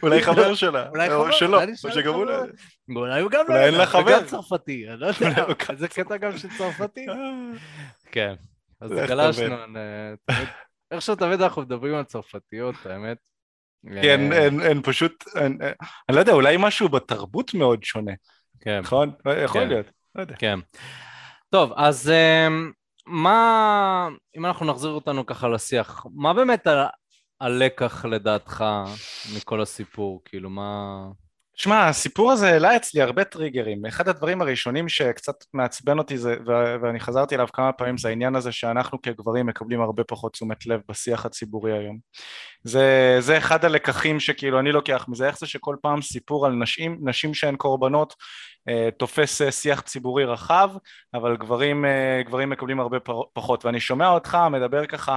[0.03, 2.43] אולי חבר שלה, אולי חבר, שלו, או שגם הוא לא
[2.97, 4.21] אולי הוא גם לא יודע, אין לה חבר.
[4.21, 5.45] גם צרפתי, אני לא יודע,
[5.77, 7.07] זה קטע גם של צרפתי.
[8.13, 8.35] כן,
[8.81, 9.57] אז גלשנו,
[10.91, 13.19] איכשהו תמיד אנחנו מדברים על צרפתיות, האמת.
[14.03, 14.21] כן,
[14.71, 15.25] הן פשוט,
[16.09, 18.13] אני לא יודע, אולי משהו בתרבות מאוד שונה.
[18.61, 18.81] כן.
[18.81, 19.13] נכון?
[19.45, 19.69] יכול כן.
[19.69, 20.37] להיות, לא יודע.
[20.39, 20.59] כן.
[21.51, 22.73] טוב, אז אמ,
[23.07, 26.67] מה, אם אנחנו נחזיר אותנו ככה לשיח, מה באמת
[27.41, 28.65] הלקח לדעתך
[29.37, 30.23] מכל הסיפור?
[30.25, 31.07] כאילו, מה...
[31.61, 33.87] שמע, הסיפור הזה העלה אצלי הרבה טריגרים.
[33.87, 36.37] אחד הדברים הראשונים שקצת מעצבן אותי זה,
[36.83, 40.81] ואני חזרתי אליו כמה פעמים, זה העניין הזה שאנחנו כגברים מקבלים הרבה פחות תשומת לב
[40.89, 41.99] בשיח הציבורי היום.
[42.65, 46.99] זה, זה אחד הלקחים שכאילו אני לוקח מזה, איך זה שכל פעם סיפור על נשים,
[47.03, 48.15] נשים שהן קורבנות,
[48.69, 50.71] אה, תופס אה, שיח ציבורי רחב,
[51.15, 52.99] אבל גברים, אה, גברים מקבלים הרבה
[53.33, 53.65] פחות.
[53.65, 55.17] ואני שומע אותך מדבר ככה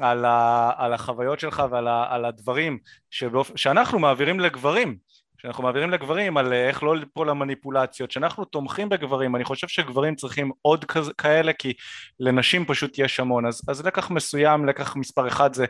[0.00, 2.78] על, ה, על החוויות שלך ועל ה, על הדברים
[3.10, 3.50] שבאופ...
[3.56, 5.09] שאנחנו מעבירים לגברים.
[5.42, 10.14] שאנחנו מעבירים לגברים על אה, איך לא ליפול למניפולציות, שאנחנו תומכים בגברים, אני חושב שגברים
[10.14, 10.84] צריכים עוד
[11.18, 11.72] כאלה כי
[12.20, 15.64] לנשים פשוט יש המון, אז, אז לקח מסוים, לקח מספר אחד זה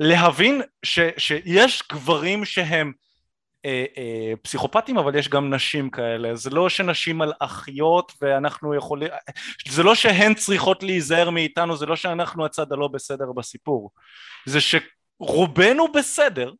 [0.00, 2.92] להבין ש, שיש גברים שהם
[3.64, 6.36] אה, אה, פסיכופטים אבל יש גם נשים כאלה.
[6.36, 9.08] זה לא שנשים מלאכיות ואנחנו יכולים
[9.68, 13.90] זה לא שהן צריכות להיזהר מאיתנו זה לא שאנחנו הצד הלא בסדר בסיפור.
[14.46, 16.52] זה שרובנו בסדר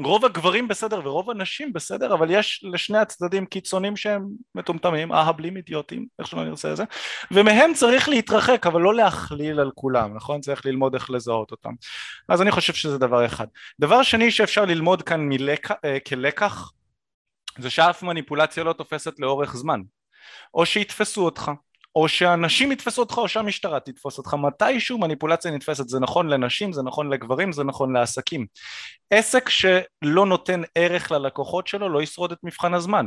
[0.00, 6.06] רוב הגברים בסדר ורוב הנשים בסדר אבל יש לשני הצדדים קיצונים שהם מטומטמים, אהבלים אידיוטים,
[6.18, 6.84] איך שלא נרצה את זה
[7.30, 10.40] ומהם צריך להתרחק אבל לא להכליל על כולם, נכון?
[10.40, 11.70] צריך ללמוד איך לזהות אותם
[12.28, 13.46] אז אני חושב שזה דבר אחד.
[13.80, 15.70] דבר שני שאפשר ללמוד כאן מלק...
[15.84, 16.72] אה, כלקח
[17.58, 19.80] זה שאף מניפולציה לא תופסת לאורך זמן
[20.54, 21.50] או שיתפסו אותך
[21.96, 26.82] או שאנשים יתפסו אותך או שהמשטרה תתפוס אותך מתישהו מניפולציה נתפסת זה נכון לנשים זה
[26.82, 28.46] נכון לגברים זה נכון לעסקים
[29.10, 33.06] עסק שלא נותן ערך ללקוחות שלו לא ישרוד את מבחן הזמן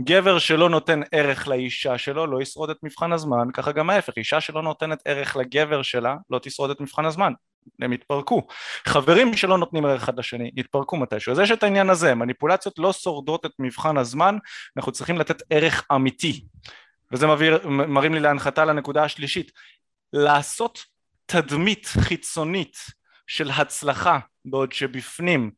[0.00, 4.40] גבר שלא נותן ערך לאישה שלו לא ישרוד את מבחן הזמן ככה גם ההפך אישה
[4.40, 7.32] שלא נותנת ערך לגבר שלה לא תשרוד את מבחן הזמן
[7.80, 8.42] הם יתפרקו.
[8.88, 11.32] חברים שלא נותנים ערך אחד לשני יתפרקו מתישהו.
[11.32, 14.36] אז יש את העניין הזה, מניפולציות לא שורדות את מבחן הזמן,
[14.76, 16.44] אנחנו צריכים לתת ערך אמיתי.
[17.14, 19.52] וזה מביר, מרים לי להנחתה לנקודה השלישית,
[20.12, 20.84] לעשות
[21.26, 22.76] תדמית חיצונית
[23.26, 25.50] של הצלחה בעוד שבפנים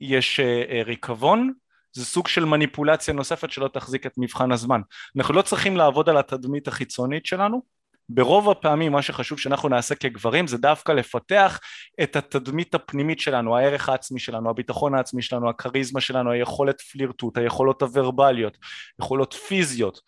[0.00, 1.52] יש אה, אה, ריקבון
[1.92, 4.80] זה סוג של מניפולציה נוספת שלא תחזיק את מבחן הזמן.
[5.16, 7.62] אנחנו לא צריכים לעבוד על התדמית החיצונית שלנו,
[8.08, 11.60] ברוב הפעמים מה שחשוב שאנחנו נעשה כגברים זה דווקא לפתח
[12.02, 17.82] את התדמית הפנימית שלנו, הערך העצמי שלנו, הביטחון העצמי שלנו, הכריזמה שלנו, היכולת פלירטוט, היכולות
[17.82, 18.58] הוורבליות,
[19.00, 20.00] יכולות פיזיות,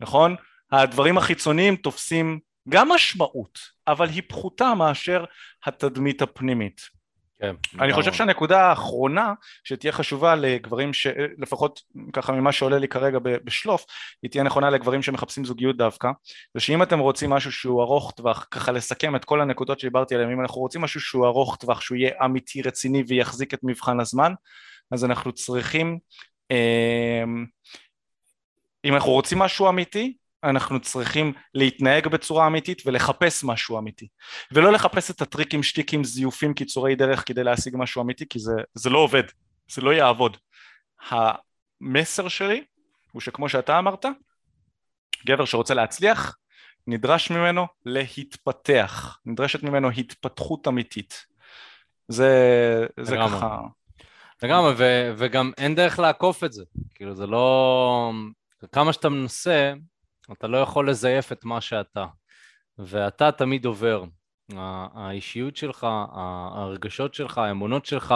[0.00, 0.36] נכון?
[0.72, 5.24] הדברים החיצוניים תופסים גם משמעות, אבל היא פחותה מאשר
[5.66, 6.80] התדמית הפנימית.
[7.40, 9.32] כן, אני חושב שהנקודה האחרונה
[9.64, 11.80] שתהיה חשובה לגברים שלפחות
[12.12, 13.84] ככה ממה שעולה לי כרגע בשלוף
[14.22, 16.08] היא תהיה נכונה לגברים שמחפשים זוגיות דווקא
[16.54, 20.32] זה שאם אתם רוצים משהו שהוא ארוך טווח ככה לסכם את כל הנקודות שדיברתי עליהן
[20.32, 24.32] אם אנחנו רוצים משהו שהוא ארוך טווח שהוא יהיה אמיתי רציני ויחזיק את מבחן הזמן
[24.90, 25.98] אז אנחנו צריכים
[26.50, 27.24] אה,
[28.84, 34.08] אם אנחנו רוצים משהו אמיתי אנחנו צריכים להתנהג בצורה אמיתית ולחפש משהו אמיתי
[34.52, 38.90] ולא לחפש את הטריקים, שטיקים, זיופים, קיצורי דרך כדי להשיג משהו אמיתי כי זה, זה
[38.90, 39.22] לא עובד,
[39.70, 40.36] זה לא יעבוד.
[41.10, 42.64] המסר שלי
[43.12, 44.06] הוא שכמו שאתה אמרת,
[45.26, 46.36] גבר שרוצה להצליח
[46.86, 51.26] נדרש ממנו להתפתח, נדרשת ממנו התפתחות אמיתית.
[52.08, 53.58] זה, זה ככה...
[54.42, 54.74] לגמרי,
[55.16, 56.64] וגם אין דרך לעקוף את זה.
[56.94, 58.12] כאילו, זה לא...
[58.72, 59.72] כמה שאתה מנסה,
[60.32, 62.06] אתה לא יכול לזייף את מה שאתה.
[62.78, 64.04] ואתה תמיד עובר.
[64.94, 65.86] האישיות שלך,
[66.54, 68.14] הרגשות שלך, האמונות שלך,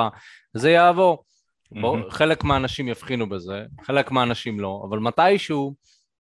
[0.55, 1.25] זה יעבור.
[1.75, 2.11] Mm-hmm.
[2.11, 5.75] חלק מהאנשים יבחינו בזה, חלק מהאנשים לא, אבל מתישהו,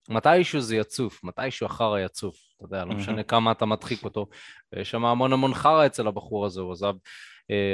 [0.09, 2.37] מתישהו זה יצוף, מתישהו החרא יצוף.
[2.57, 4.27] אתה יודע, לא משנה כמה אתה מדחיק אותו.
[4.73, 6.95] ויש שם המון המון חרא אצל הבחור הזה, הוא עזב,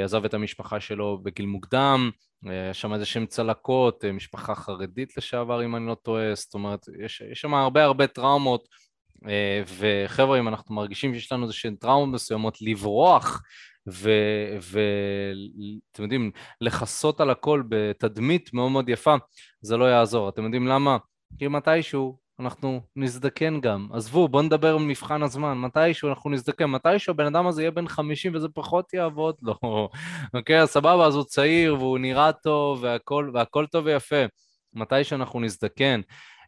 [0.03, 2.11] עזב את המשפחה שלו בגיל מוקדם,
[2.47, 6.53] אה, יש שם איזה שהם צלקות, אה, משפחה חרדית לשעבר אם אני לא טועה, זאת
[6.53, 8.67] אומרת, יש, יש שם הרבה הרבה טראומות,
[9.77, 13.41] וחבר'ה, אם אנחנו מרגישים שיש לנו איזה שהן טראומות מסוימות, לברוח
[13.87, 19.15] ואתם יודעים, לכסות על הכל בתדמית מאוד מאוד יפה,
[19.61, 20.29] זה לא יעזור.
[20.29, 20.97] אתם יודעים למה?
[21.37, 23.87] כי מתישהו אנחנו נזדקן גם.
[23.93, 25.57] עזבו, בואו נדבר על מבחן הזמן.
[25.57, 29.55] מתישהו אנחנו נזדקן, מתישהו הבן אדם הזה יהיה בן 50 וזה פחות יעבוד לו.
[30.33, 34.25] אוקיי, אז סבבה, אז הוא צעיר והוא נראה טוב והכל, והכל טוב ויפה.
[34.73, 36.01] מתישהו אנחנו נזדקן.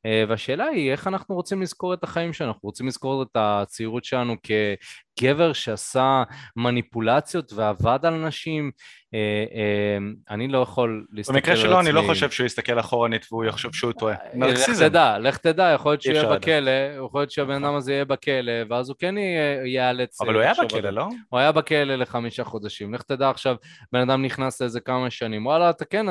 [0.07, 4.03] אה, והשאלה היא איך אנחנו רוצים לזכור את החיים שלנו, אנחנו רוצים לזכור את הצעירות
[4.03, 6.23] שלנו כגבר שעשה
[6.55, 8.71] מניפולציות ועבד על נשים,
[9.13, 9.19] אה,
[9.55, 9.97] אה,
[10.29, 11.51] אני לא יכול להסתכל על עצמי...
[11.51, 14.15] במקרה שלו אני לא חושב שהוא יסתכל אחורנית והוא יחשוב שהוא טועה.
[14.33, 14.83] נרקסיזם.
[14.83, 16.71] לך תדע, לך תדע, יכול להיות שהוא יהיה בכלא,
[17.05, 19.15] יכול להיות שהבן אדם הזה יהיה בכלא, ואז הוא כן
[19.65, 20.21] ייאלץ...
[20.21, 21.07] אבל הוא היה בכלא, לא?
[21.29, 22.93] הוא היה בכלא לחמישה חודשים.
[22.93, 23.55] לך תדע עכשיו,
[23.91, 26.05] בן אדם נכנס לאיזה כמה שנים, וואלה, אתה כן,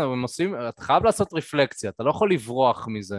[0.69, 3.19] אתה חייב לעשות רפלקציה, אתה לא יכול לברוח מזה.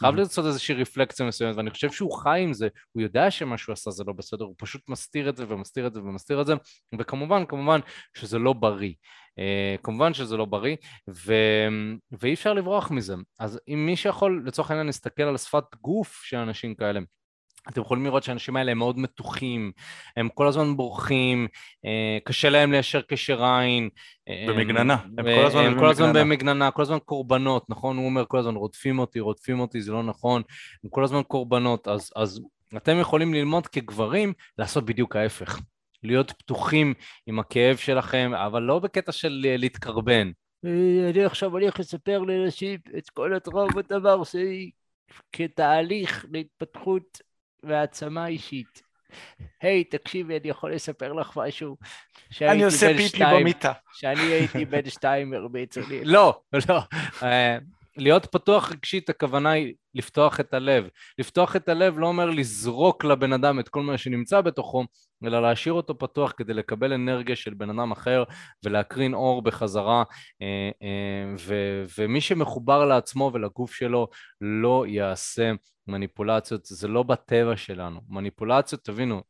[0.00, 0.14] חייב.
[0.14, 3.90] לעשות איזושהי רפלקציה מסוימת, ואני חושב שהוא חי עם זה, הוא יודע שמה שהוא עשה
[3.90, 6.54] זה לא בסדר, הוא פשוט מסתיר את זה ומסתיר את זה ומסתיר את זה,
[6.98, 7.80] וכמובן, כמובן
[8.16, 8.92] שזה לא בריא.
[9.38, 10.76] Uh, כמובן שזה לא בריא,
[11.08, 11.34] ו...
[12.20, 13.14] ואי אפשר לברוח מזה.
[13.40, 17.00] אז אם מי שיכול לצורך העניין להסתכל על שפת גוף של אנשים כאלה,
[17.68, 19.72] אתם יכולים לראות שהאנשים האלה הם מאוד מתוחים,
[20.16, 21.48] הם כל הזמן בורחים,
[21.84, 23.88] אה, קשה להם ליישר קשר עין.
[24.28, 27.96] אה, במגננה, הם כל הזמן הם כל הזמן במגננה, כל הזמן קורבנות, נכון?
[27.96, 30.42] הוא אומר כל הזמן רודפים אותי, רודפים אותי, זה לא נכון,
[30.84, 32.40] הם כל הזמן קורבנות, אז, אז
[32.76, 35.60] אתם יכולים ללמוד כגברים לעשות בדיוק ההפך.
[36.02, 36.94] להיות פתוחים
[37.26, 40.30] עם הכאב שלכם, אבל לא בקטע של להתקרבן.
[40.64, 44.70] אני עכשיו הולך לספר לנשים את כל הטראומות עבר שלי
[45.32, 47.18] כתהליך להתפתחות
[47.62, 48.82] והעצמה אישית.
[49.60, 51.76] היי, hey, תקשיבי, אני יכול לספר לך משהו.
[52.42, 53.72] אני עושה פיפי במיטה.
[53.92, 56.04] שאני הייתי בן שתיים הרביצו לי.
[56.04, 56.80] לא, לא.
[57.98, 60.88] להיות פתוח רגשית, הכוונה היא לפתוח את הלב.
[61.18, 64.84] לפתוח את הלב לא אומר לזרוק לבן אדם את כל מה שנמצא בתוכו,
[65.24, 68.24] אלא להשאיר אותו פתוח כדי לקבל אנרגיה של בן אדם אחר
[68.64, 70.02] ולהקרין אור בחזרה.
[70.42, 74.08] אה, אה, ו- ומי שמחובר לעצמו ולגוף שלו
[74.40, 75.52] לא יעשה
[75.86, 78.00] מניפולציות, זה לא בטבע שלנו.
[78.08, 79.22] מניפולציות, תבינו,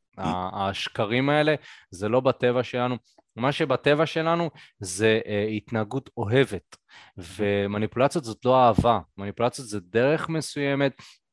[0.53, 1.55] השקרים האלה
[1.91, 2.97] זה לא בטבע שלנו.
[3.39, 6.77] מה שבטבע שלנו זה uh, התנהגות אוהבת,
[7.19, 10.93] ומניפולציות זאת לא אהבה, מניפולציות זה דרך מסוימת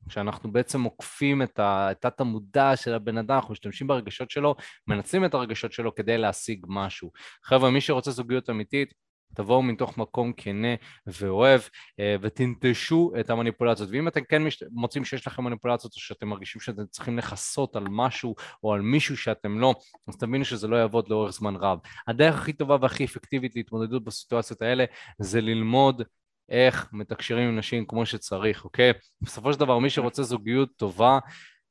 [0.09, 4.55] שאנחנו בעצם עוקפים את התת המודע של הבן אדם, אנחנו משתמשים ברגשות שלו,
[4.87, 7.11] מנצלים את הרגשות שלו כדי להשיג משהו.
[7.43, 8.93] חבר'ה, מי שרוצה זוגיות אמיתית,
[9.35, 10.75] תבואו מתוך מקום כנה
[11.07, 11.61] ואוהב
[11.99, 13.89] אה, ותנטשו את המניפולציות.
[13.91, 18.35] ואם אתם כן מוצאים שיש לכם מניפולציות או שאתם מרגישים שאתם צריכים לכסות על משהו
[18.63, 19.75] או על מישהו שאתם לא
[20.07, 21.79] אז תבינו שזה לא יעבוד לאורך זמן רב.
[22.07, 24.85] הדרך הכי טובה והכי אפקטיבית להתמודדות בסיטואציות האלה
[25.19, 26.01] זה ללמוד
[26.49, 28.91] איך מתקשרים עם נשים כמו שצריך, אוקיי?
[29.21, 31.19] בסופו של דבר מי שרוצה זוגיות טובה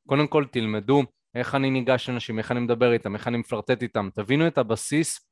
[0.07, 1.03] קודם כל תלמדו
[1.35, 5.29] איך אני ניגש לנשים, איך אני מדבר איתם, איך אני מפלרטט איתם, תבינו את הבסיס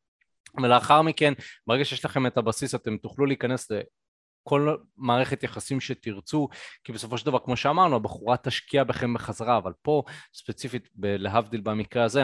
[0.63, 1.33] ולאחר מכן,
[1.67, 6.49] ברגע שיש לכם את הבסיס, אתם תוכלו להיכנס לכל מערכת יחסים שתרצו,
[6.85, 10.03] כי בסופו של דבר, כמו שאמרנו, הבחורה תשקיע בכם בחזרה, אבל פה,
[10.35, 12.23] ספציפית, להבדיל במקרה הזה,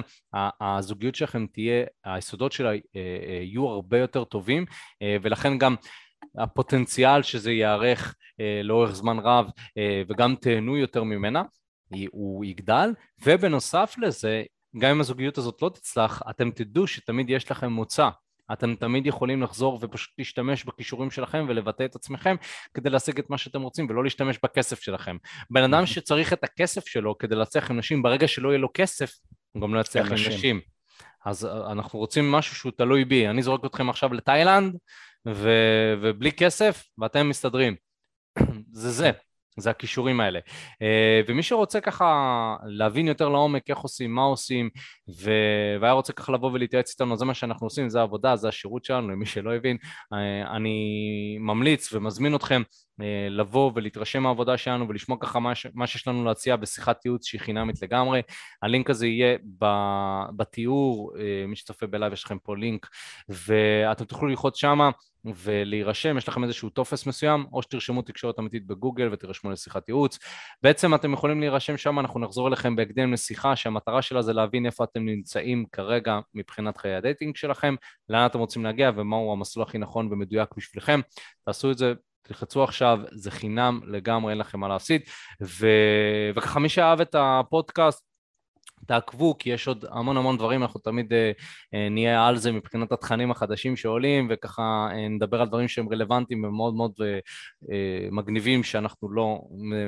[0.60, 4.64] הזוגיות שלכם תהיה, היסודות שלה אה, אה, יהיו הרבה יותר טובים,
[5.02, 5.74] אה, ולכן גם
[6.38, 8.14] הפוטנציאל שזה ייערך
[8.64, 9.50] לאורך זמן רב
[10.08, 11.42] וגם תהנו יותר ממנה,
[12.10, 12.90] הוא יגדל,
[13.26, 14.42] ובנוסף לזה,
[14.78, 18.08] גם אם הזוגיות הזאת לא תצלח, אתם תדעו שתמיד יש לכם מוצא.
[18.52, 22.36] אתם תמיד יכולים לחזור ופשוט להשתמש בכישורים שלכם ולבטא את עצמכם
[22.74, 25.16] כדי להשיג את מה שאתם רוצים ולא להשתמש בכסף שלכם.
[25.50, 29.12] בן אדם שצריך את הכסף שלו כדי להצליח עם נשים, ברגע שלא יהיה לו כסף,
[29.52, 30.60] הוא גם לא יצליח עם נשים.
[31.24, 33.28] אז אה, אנחנו רוצים משהו שהוא תלוי בי.
[33.28, 34.76] אני זורק אתכם עכשיו לתאילנד
[35.28, 35.50] ו...
[36.02, 37.76] ובלי כסף ואתם מסתדרים.
[38.72, 39.10] זה זה.
[39.61, 40.40] זה הכישורים האלה.
[40.82, 44.70] אה, ומי שרוצה ככה להבין יותר לעומק איך עושים, מה עושים,
[45.09, 45.30] ו...
[45.80, 49.09] והיה רוצה ככה לבוא ולהתייעץ איתנו, זה מה שאנחנו עושים, זה העבודה, זה השירות שלנו,
[49.11, 49.76] למי שלא הבין,
[50.12, 50.78] אה, אני
[51.40, 52.62] ממליץ ומזמין אתכם
[53.30, 55.66] לבוא ולהתרשם מהעבודה שלנו ולשמוע ככה מה, ש...
[55.74, 58.22] מה שיש לנו להציע בשיחת ייעוץ שהיא חינמית לגמרי.
[58.62, 59.66] הלינק הזה יהיה ב...
[60.36, 61.12] בתיאור,
[61.49, 62.86] מי שצופה ב live יש לכם פה לינק,
[63.28, 64.90] ואתם תוכלו ללחוץ שמה.
[65.24, 70.18] ולהירשם, יש לכם איזשהו טופס מסוים, או שתרשמו תקשורת אמיתית בגוגל ותירשמו לשיחת ייעוץ.
[70.62, 74.84] בעצם אתם יכולים להירשם שם, אנחנו נחזור אליכם בהקדם לשיחה, שהמטרה שלה זה להבין איפה
[74.84, 77.74] אתם נמצאים כרגע מבחינת חיי ה dating שלכם,
[78.09, 81.01] לאן אתם רוצים להגיע ומהו המסלול הכי נכון ומדויק בשבילכם.
[81.46, 81.92] תעשו את זה
[82.28, 85.00] תלחצו עכשיו, זה חינם לגמרי, אין לכם מה להפסיד.
[85.42, 85.66] ו...
[86.36, 88.08] וככה מי שאהב את הפודקאסט,
[88.86, 91.32] תעקבו, כי יש עוד המון המון דברים, אנחנו תמיד אה,
[91.74, 96.44] אה, נהיה על זה מבחינת התכנים החדשים שעולים, וככה אה, נדבר על דברים שהם רלוונטיים
[96.44, 97.18] ומאוד מאוד אה,
[97.72, 99.40] אה, מגניבים שאנחנו לא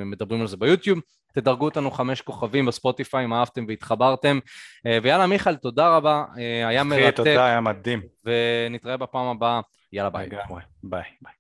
[0.05, 1.01] מדברים על זה ביוטיוב.
[1.33, 4.39] תדרגו אותנו חמש כוכבים בספוטיפיי אם אהבתם והתחברתם.
[4.87, 7.17] אה, ויאללה מיכאל, תודה רבה, אה, היה מרתק.
[7.17, 8.03] תודה, היה מדהים.
[8.25, 9.61] ונתראה בפעם הבאה,
[9.93, 10.29] יאללה ביי.
[10.83, 11.03] ביי.
[11.23, 11.40] ביי.